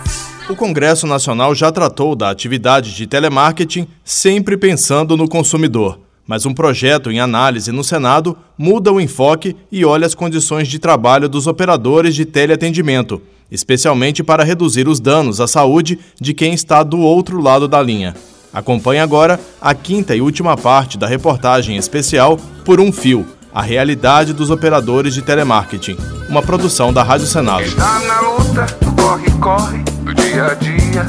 o 0.49 0.53
o 0.53 0.55
Congresso 0.55 1.05
Nacional 1.05 1.53
já 1.53 1.69
tratou 1.69 2.15
da 2.15 2.29
atividade 2.29 2.95
de 2.95 3.07
telemarketing 3.07 3.87
sempre 4.05 4.55
pensando 4.55 5.17
no 5.17 5.27
consumidor, 5.27 5.99
mas 6.31 6.45
um 6.45 6.53
projeto 6.53 7.11
em 7.11 7.19
análise 7.19 7.73
no 7.73 7.83
Senado 7.83 8.37
muda 8.57 8.89
o 8.89 9.01
enfoque 9.01 9.53
e 9.69 9.83
olha 9.83 10.07
as 10.07 10.15
condições 10.15 10.69
de 10.69 10.79
trabalho 10.79 11.27
dos 11.27 11.45
operadores 11.45 12.15
de 12.15 12.23
teleatendimento, 12.23 13.21
especialmente 13.51 14.23
para 14.23 14.45
reduzir 14.45 14.87
os 14.87 15.01
danos 15.01 15.41
à 15.41 15.47
saúde 15.47 15.99
de 16.21 16.33
quem 16.33 16.53
está 16.53 16.83
do 16.83 16.99
outro 16.99 17.41
lado 17.41 17.67
da 17.67 17.81
linha. 17.81 18.15
Acompanhe 18.53 19.01
agora 19.01 19.41
a 19.59 19.73
quinta 19.73 20.15
e 20.15 20.21
última 20.21 20.55
parte 20.55 20.97
da 20.97 21.05
reportagem 21.05 21.75
especial 21.75 22.39
Por 22.63 22.79
um 22.79 22.93
Fio 22.93 23.27
a 23.53 23.61
realidade 23.61 24.31
dos 24.31 24.49
operadores 24.49 25.13
de 25.13 25.21
telemarketing, 25.21 25.97
uma 26.29 26.41
produção 26.41 26.93
da 26.93 27.03
Rádio 27.03 27.27
Senado. 27.27 27.63
Está 27.63 27.99
na 27.99 28.21
luta, 28.21 28.65
corre, 28.95 29.29
corre 29.41 29.83
dia 30.15 30.45
a 30.45 30.53
dia. 30.53 31.05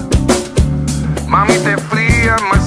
É 1.64 1.76
fria, 1.78 2.37
mas. 2.48 2.62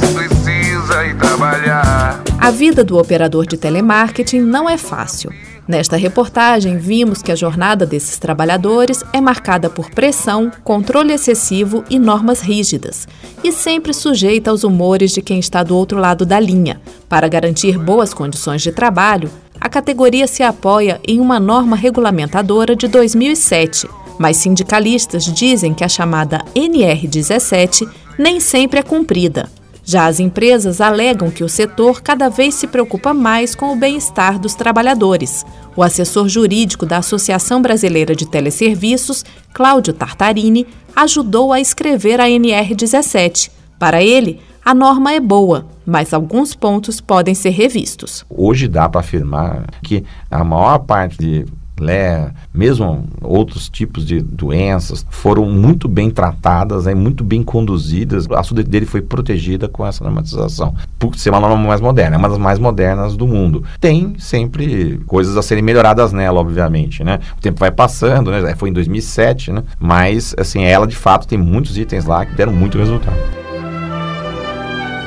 A 2.45 2.51
vida 2.51 2.83
do 2.83 2.99
operador 2.99 3.47
de 3.47 3.57
telemarketing 3.57 4.39
não 4.39 4.69
é 4.69 4.77
fácil. 4.77 5.31
Nesta 5.67 5.97
reportagem, 5.97 6.77
vimos 6.77 7.23
que 7.23 7.31
a 7.31 7.35
jornada 7.35 7.87
desses 7.87 8.19
trabalhadores 8.19 9.03
é 9.11 9.19
marcada 9.19 9.67
por 9.67 9.89
pressão, 9.89 10.51
controle 10.63 11.11
excessivo 11.11 11.83
e 11.89 11.97
normas 11.97 12.41
rígidas, 12.41 13.07
e 13.43 13.51
sempre 13.51 13.95
sujeita 13.95 14.51
aos 14.51 14.63
humores 14.63 15.11
de 15.11 15.23
quem 15.23 15.39
está 15.39 15.63
do 15.63 15.75
outro 15.75 15.97
lado 15.97 16.23
da 16.23 16.39
linha. 16.39 16.79
Para 17.09 17.27
garantir 17.27 17.79
boas 17.79 18.13
condições 18.13 18.61
de 18.61 18.71
trabalho, 18.71 19.31
a 19.59 19.67
categoria 19.67 20.27
se 20.27 20.43
apoia 20.43 21.01
em 21.03 21.19
uma 21.19 21.39
norma 21.39 21.75
regulamentadora 21.75 22.75
de 22.75 22.87
2007 22.87 23.89
mas 24.17 24.37
sindicalistas 24.37 25.25
dizem 25.25 25.73
que 25.73 25.83
a 25.83 25.89
chamada 25.89 26.41
NR17 26.55 27.85
nem 28.17 28.39
sempre 28.39 28.79
é 28.79 28.81
cumprida. 28.81 29.49
Já 29.87 30.07
as 30.07 30.19
empresas 30.19 30.81
alegam 30.81 31.29
que 31.29 31.43
o 31.43 31.49
setor 31.49 32.01
cada 32.01 32.27
vez 32.27 32.55
se 32.55 32.65
preocupa 32.65 33.13
mais 33.13 33.53
com 33.53 33.71
o 33.71 33.75
bem-estar 33.75 34.39
dos 34.39 34.55
trabalhadores. 34.55 35.45
O 35.75 35.83
assessor 35.83 36.27
jurídico 36.27 36.87
da 36.87 36.97
Associação 36.97 37.61
Brasileira 37.61 38.15
de 38.15 38.27
Teleserviços, 38.27 39.23
Cláudio 39.53 39.93
Tartarini, 39.93 40.65
ajudou 40.95 41.53
a 41.53 41.59
escrever 41.59 42.19
a 42.19 42.27
NR17. 42.27 43.51
Para 43.77 44.01
ele, 44.01 44.41
a 44.63 44.73
norma 44.73 45.13
é 45.13 45.19
boa, 45.19 45.67
mas 45.85 46.15
alguns 46.15 46.55
pontos 46.55 46.99
podem 46.99 47.35
ser 47.35 47.51
revistos. 47.51 48.25
Hoje 48.27 48.67
dá 48.67 48.89
para 48.89 49.01
afirmar 49.01 49.67
que 49.83 50.03
a 50.31 50.43
maior 50.43 50.79
parte 50.79 51.15
de 51.19 51.45
né, 51.79 52.31
mesmo 52.53 53.05
outros 53.21 53.69
tipos 53.69 54.05
de 54.05 54.21
doenças, 54.21 55.05
foram 55.09 55.45
muito 55.45 55.87
bem 55.87 56.09
tratadas, 56.09 56.85
né, 56.85 56.95
muito 56.95 57.23
bem 57.23 57.43
conduzidas. 57.43 58.27
A 58.31 58.43
saúde 58.43 58.63
dele 58.63 58.85
foi 58.85 59.01
protegida 59.01 59.67
com 59.67 59.85
essa 59.85 60.03
normatização, 60.03 60.75
por 60.97 61.15
ser 61.15 61.29
uma 61.29 61.39
norma 61.39 61.57
mais 61.57 61.81
moderna, 61.81 62.17
uma 62.17 62.29
das 62.29 62.37
mais 62.37 62.59
modernas 62.59 63.15
do 63.15 63.27
mundo. 63.27 63.63
Tem 63.79 64.15
sempre 64.17 64.99
coisas 65.05 65.37
a 65.37 65.41
serem 65.41 65.63
melhoradas 65.63 66.11
nela, 66.11 66.39
obviamente, 66.39 67.03
né? 67.03 67.19
O 67.37 67.41
tempo 67.41 67.59
vai 67.59 67.71
passando, 67.71 68.31
né? 68.31 68.55
Foi 68.55 68.69
em 68.69 68.73
2007, 68.73 69.51
né? 69.51 69.63
Mas, 69.79 70.35
assim, 70.37 70.63
ela 70.63 70.87
de 70.87 70.95
fato 70.95 71.27
tem 71.27 71.37
muitos 71.37 71.77
itens 71.77 72.05
lá 72.05 72.25
que 72.25 72.35
deram 72.35 72.53
muito 72.53 72.77
resultado. 72.77 73.17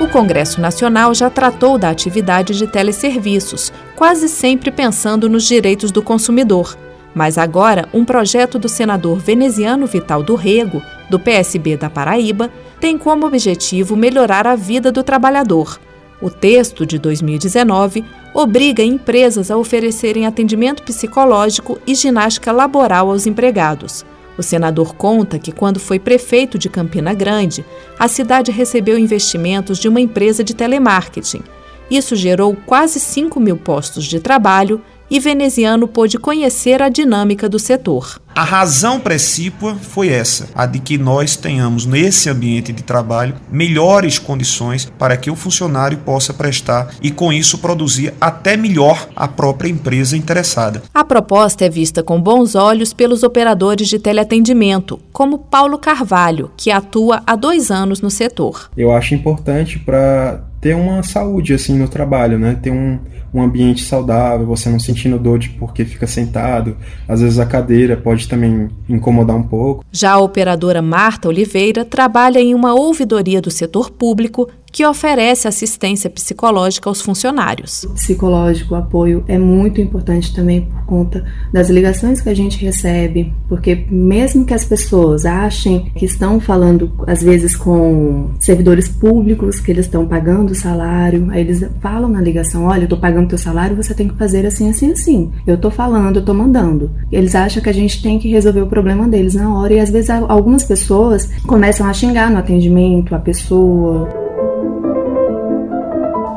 O 0.01 0.07
Congresso 0.07 0.61
Nacional 0.61 1.13
já 1.13 1.29
tratou 1.29 1.77
da 1.77 1.91
atividade 1.91 2.57
de 2.57 2.69
teleserviços, 2.69 3.73
quase 3.99 4.29
sempre 4.29 4.71
pensando 4.71 5.29
nos 5.29 5.43
direitos 5.43 5.91
do 5.91 6.01
consumidor. 6.01 6.79
Mas 7.13 7.37
agora, 7.37 7.89
um 7.93 8.05
projeto 8.05 8.57
do 8.57 8.69
senador 8.69 9.19
veneziano 9.19 9.89
Vital 9.89 10.23
do 10.23 10.37
Rego, 10.37 10.81
do 11.11 11.19
PSB 11.19 11.77
da 11.77 11.91
Paraíba, 11.91 12.49
tem 12.79 12.97
como 12.97 13.27
objetivo 13.27 13.97
melhorar 13.97 14.47
a 14.47 14.55
vida 14.55 14.93
do 14.93 15.03
trabalhador. 15.03 15.81
O 16.23 16.31
texto 16.31 16.87
de 16.87 16.97
2019 16.97 18.05
obriga 18.33 18.85
empresas 18.85 19.51
a 19.51 19.57
oferecerem 19.57 20.27
atendimento 20.27 20.85
psicológico 20.85 21.81
e 21.85 21.93
ginástica 21.93 22.53
laboral 22.53 23.11
aos 23.11 23.27
empregados. 23.27 24.07
O 24.39 24.45
senador 24.45 24.95
conta 24.95 25.41
que, 25.41 25.51
quando 25.51 25.81
foi 25.81 25.99
prefeito 25.99 26.57
de 26.57 26.69
Campina 26.69 27.13
Grande, 27.15 27.65
a 27.99 28.07
cidade 28.07 28.53
recebeu 28.53 28.97
investimentos 28.97 29.77
de 29.77 29.89
uma 29.89 30.01
empresa 30.01 30.45
de 30.45 30.55
telemarketing. 30.55 31.43
Isso 31.91 32.15
gerou 32.15 32.57
quase 32.67 33.01
5 33.01 33.41
mil 33.41 33.57
postos 33.57 34.05
de 34.05 34.21
trabalho 34.21 34.81
e 35.11 35.19
veneziano 35.19 35.89
pôde 35.89 36.19
conhecer 36.19 36.83
a 36.83 36.89
dinâmica 36.89 37.49
do 37.49 37.59
setor. 37.59 38.21
A 38.35 38.45
razão 38.45 39.01
precípua 39.01 39.75
foi 39.75 40.11
essa, 40.11 40.49
a 40.55 40.65
de 40.65 40.79
que 40.79 40.97
nós 40.97 41.35
tenhamos 41.35 41.85
nesse 41.85 42.31
ambiente 42.31 42.73
de 42.73 42.85
trabalho 42.85 43.35
melhores 43.51 44.19
condições 44.19 44.85
para 44.97 45.17
que 45.17 45.29
o 45.29 45.35
funcionário 45.35 45.99
possa 45.99 46.33
prestar 46.33 46.95
e 47.03 47.11
com 47.11 47.33
isso 47.33 47.59
produzir 47.59 48.15
até 48.21 48.57
melhor 48.57 49.09
a 49.17 49.27
própria 49.27 49.69
empresa 49.69 50.17
interessada. 50.17 50.83
A 50.95 51.03
proposta 51.03 51.65
é 51.65 51.69
vista 51.69 52.01
com 52.01 52.21
bons 52.21 52.55
olhos 52.55 52.93
pelos 52.93 53.25
operadores 53.25 53.89
de 53.89 53.99
teleatendimento, 53.99 55.01
como 55.13 55.39
Paulo 55.39 55.77
Carvalho, 55.77 56.53
que 56.57 56.71
atua 56.71 57.23
há 57.27 57.35
dois 57.35 57.73
anos 57.73 58.01
no 58.01 58.11
setor. 58.11 58.71
Eu 58.77 58.93
acho 58.93 59.17
importante 59.17 59.81
para 59.81 60.45
ter 60.61 60.75
uma 60.75 61.03
saúde 61.03 61.55
assim 61.55 61.77
no 61.79 61.89
trabalho, 61.89 62.39
né? 62.39 62.59
Ter 62.61 62.71
um, 62.71 62.99
um 63.33 63.43
ambiente 63.43 63.83
saudável, 63.83 64.47
você 64.47 64.69
não 64.69 64.79
sentindo 64.79 65.19
dor 65.19 65.39
de 65.39 65.51
porque 65.51 65.85
fica 65.85 66.07
sentado. 66.07 66.77
Às 67.07 67.21
vezes 67.21 67.39
a 67.39 67.47
cadeira 67.47 67.97
pode 67.97 68.29
também 68.29 68.69
incomodar 68.89 69.37
um 69.37 69.43
pouco. 69.43 69.85
Já 69.93 70.13
a 70.13 70.19
operadora 70.19 70.83
Marta 70.83 71.29
Oliveira 71.29 71.85
trabalha 71.85 72.41
em 72.41 72.55
uma 72.55 72.75
ouvidoria 72.75 73.41
do 73.41 73.51
setor 73.51 73.91
público 73.91 74.49
que 74.71 74.85
oferece 74.85 75.49
assistência 75.49 76.11
psicológica 76.11 76.89
aos 76.89 77.01
funcionários. 77.01 77.87
Psicológico, 77.95 78.75
o 78.75 78.77
apoio 78.77 79.25
é 79.27 79.39
muito 79.39 79.81
importante 79.81 80.35
também 80.35 80.63
por 80.63 80.85
conta 80.85 81.25
das 81.53 81.71
ligações 81.71 82.21
que 82.21 82.29
a 82.29 82.35
gente 82.35 82.63
recebe, 82.65 83.33
porque 83.49 83.87
mesmo 83.91 84.45
que 84.45 84.55
as 84.55 84.65
pessoas 84.65 85.25
achem 85.25 85.91
que 85.95 86.05
estão 86.05 86.41
falando 86.41 86.93
às 87.07 87.23
vezes 87.23 87.57
com 87.57 88.31
servidores 88.39 88.89
públicos 88.89 89.61
que 89.61 89.71
eles 89.71 89.87
estão 89.87 90.07
pagando 90.07 90.51
o 90.51 90.55
salário, 90.55 91.29
aí 91.31 91.41
eles 91.41 91.65
falam 91.81 92.09
na 92.09 92.21
ligação, 92.21 92.65
olha, 92.65 92.81
eu 92.81 92.85
estou 92.85 92.99
pagando 92.99 93.29
teu 93.29 93.39
salário, 93.39 93.77
você 93.77 93.95
tem 93.95 94.09
que 94.09 94.17
fazer 94.17 94.47
assim, 94.47 94.69
assim, 94.71 94.93
assim. 94.93 95.33
Eu 95.47 95.55
estou 95.55 95.71
falando, 95.71 96.17
eu 96.17 96.21
estou 96.21 96.35
mandando. 96.35 96.91
Eles 97.11 97.35
acham 97.35 97.63
que 97.63 97.69
a 97.69 97.75
gente 97.75 98.03
tem 98.03 98.19
que 98.19 98.29
resolver 98.29 98.63
o 98.63 98.67
problema 98.67 99.09
deles 99.09 99.35
na 99.35 99.53
hora 99.55 99.75
e 99.75 99.81
às 99.81 99.91
vezes 99.91 100.11
algumas 100.11 100.65
pessoas 100.65 101.29
começam 101.47 101.87
a 101.87 101.93
xingar 101.93 102.31
no 102.31 102.39
atendimento 102.39 103.15
a 103.15 103.19
pessoa. 103.19 104.28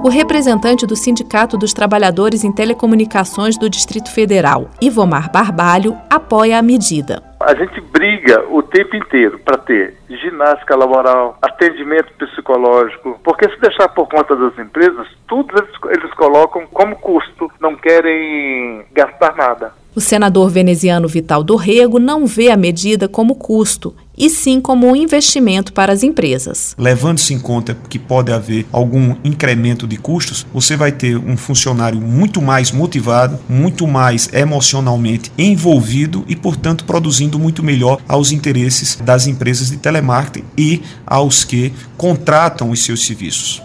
O 0.04 0.10
representante 0.10 0.88
do 0.88 0.96
Sindicato 0.96 1.56
dos 1.56 1.74
Trabalhadores 1.74 2.44
em 2.44 2.52
Telecomunicações 2.52 3.56
do 3.56 3.70
Distrito 3.70 4.12
Federal, 4.12 4.68
Ivomar 4.82 5.32
Barbalho, 5.32 5.96
apoia 6.10 6.58
a 6.58 6.62
medida. 6.64 7.22
A 7.40 7.54
gente 7.54 7.80
briga 7.82 8.44
o 8.50 8.64
tempo 8.64 8.96
inteiro 8.96 9.38
para 9.38 9.60
ter 9.60 9.96
ginástica 10.10 10.76
laboral, 10.76 11.38
atendimento 11.40 12.12
psicológico, 12.18 13.20
porque 13.24 13.48
se 13.48 13.62
deixar 13.62 13.90
por 13.90 14.08
conta 14.10 14.36
das 14.36 14.58
empresas, 14.58 15.08
tudo 15.28 15.54
eles, 15.56 15.70
eles 15.96 16.14
colocam 16.16 16.66
como 16.66 16.96
custo, 16.96 17.52
não 17.60 17.76
querem 17.76 18.84
gastar 18.92 19.36
nada. 19.36 19.72
O 19.96 20.02
senador 20.02 20.50
veneziano 20.50 21.08
Vital 21.08 21.44
do 21.44 21.56
Rego 21.56 22.00
não 22.00 22.26
vê 22.26 22.50
a 22.50 22.58
medida 22.58 23.08
como 23.08 23.36
custo, 23.36 23.94
e 24.17 24.30
sim 24.30 24.60
como 24.60 24.88
um 24.88 24.95
investimento 24.95 25.74
para 25.74 25.93
as 25.93 26.04
empresas. 26.04 26.76
Levando-se 26.78 27.34
em 27.34 27.39
conta 27.39 27.78
que 27.89 27.97
pode 27.97 28.32
haver 28.32 28.65
algum 28.71 29.15
incremento 29.24 29.88
de 29.88 29.97
custos, 29.97 30.45
você 30.54 30.76
vai 30.76 30.91
ter 30.91 31.17
um 31.17 31.38
funcionário 31.38 32.00
muito 32.00 32.41
mais 32.41 32.71
motivado, 32.71 33.39
muito 33.50 33.88
mais 33.88 34.30
emocionalmente 34.34 35.32
envolvido 35.38 36.24
e, 36.28 36.36
portanto, 36.36 36.86
produzindo 36.86 37.39
muito 37.39 37.63
melhor 37.63 38.00
aos 38.08 38.32
interesses 38.32 38.95
das 38.95 39.28
empresas 39.28 39.69
de 39.69 39.78
telemarketing 39.78 40.45
e 40.58 40.82
aos 41.06 41.43
que 41.43 41.74
contratam 41.97 42.69
os 42.69 42.84
seus 42.84 43.06
serviços. 43.06 43.62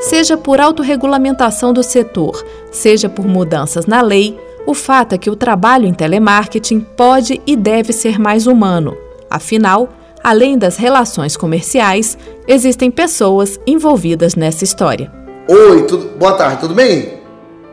Seja 0.00 0.36
por 0.36 0.60
autorregulamentação 0.60 1.72
do 1.72 1.82
setor, 1.82 2.44
seja 2.72 3.08
por 3.08 3.26
mudanças 3.26 3.86
na 3.86 4.00
lei, 4.00 4.36
o 4.70 4.74
fato 4.74 5.16
é 5.16 5.18
que 5.18 5.28
o 5.28 5.34
trabalho 5.34 5.84
em 5.84 5.92
telemarketing 5.92 6.78
pode 6.80 7.40
e 7.44 7.56
deve 7.56 7.92
ser 7.92 8.20
mais 8.20 8.46
humano. 8.46 8.96
Afinal, 9.28 9.88
além 10.22 10.56
das 10.56 10.76
relações 10.76 11.36
comerciais, 11.36 12.16
existem 12.46 12.88
pessoas 12.88 13.58
envolvidas 13.66 14.36
nessa 14.36 14.62
história. 14.62 15.10
Oi, 15.48 15.82
tudo... 15.86 16.16
boa 16.16 16.34
tarde, 16.34 16.60
tudo 16.60 16.72
bem? 16.72 17.20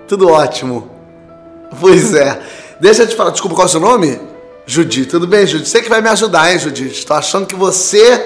Tudo 0.07 0.27
ótimo. 0.27 0.89
Pois 1.79 2.15
é. 2.15 2.41
Deixa 2.81 3.03
eu 3.03 3.07
te 3.07 3.15
falar, 3.15 3.29
desculpa, 3.29 3.55
qual 3.55 3.67
é 3.67 3.69
o 3.69 3.71
seu 3.71 3.79
nome? 3.79 4.19
Judite, 4.65 5.07
tudo 5.07 5.27
bem, 5.27 5.45
Judite? 5.45 5.69
Você 5.69 5.81
que 5.83 5.89
vai 5.89 6.01
me 6.01 6.09
ajudar, 6.09 6.51
hein, 6.51 6.57
Judite? 6.57 6.97
Estou 6.97 7.15
achando 7.15 7.45
que 7.45 7.55
você 7.55 8.25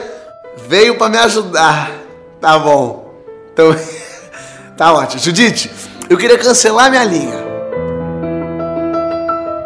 veio 0.69 0.97
para 0.97 1.09
me 1.09 1.17
ajudar. 1.17 1.91
Tá 2.39 2.57
bom. 2.57 3.13
Então, 3.51 3.75
tá 4.77 4.93
ótimo. 4.93 5.21
Judite, 5.21 5.69
eu 6.09 6.17
queria 6.17 6.37
cancelar 6.37 6.89
minha 6.89 7.03
linha. 7.03 7.50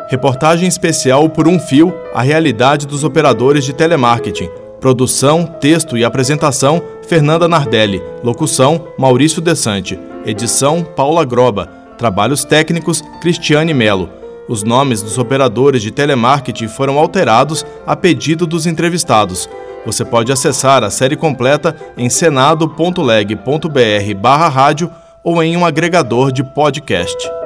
Reportagem 0.07 0.67
especial 0.67 1.27
por 1.27 1.47
um 1.47 1.59
fio, 1.59 1.91
a 2.13 2.21
realidade 2.21 2.85
dos 2.85 3.03
operadores 3.03 3.65
de 3.65 3.73
telemarketing. 3.73 4.47
Produção, 4.79 5.45
texto 5.45 5.97
e 5.97 6.05
apresentação, 6.05 6.79
Fernanda 7.07 7.47
Nardelli. 7.47 8.03
Locução, 8.23 8.89
Maurício 8.99 9.41
Desante. 9.41 9.99
Edição, 10.23 10.83
Paula 10.83 11.25
Groba. 11.25 11.67
Trabalhos 11.97 12.43
técnicos, 12.43 13.01
Cristiane 13.19 13.73
Melo. 13.73 14.07
Os 14.47 14.61
nomes 14.61 15.01
dos 15.01 15.17
operadores 15.17 15.81
de 15.81 15.89
telemarketing 15.89 16.67
foram 16.67 16.99
alterados 16.99 17.65
a 17.87 17.95
pedido 17.95 18.45
dos 18.45 18.67
entrevistados. 18.67 19.49
Você 19.87 20.05
pode 20.05 20.31
acessar 20.31 20.83
a 20.83 20.91
série 20.91 21.15
completa 21.15 21.75
em 21.97 22.09
senado.leg.br/rádio 22.09 24.91
ou 25.23 25.41
em 25.41 25.57
um 25.57 25.65
agregador 25.65 26.31
de 26.31 26.43
podcast. 26.43 27.44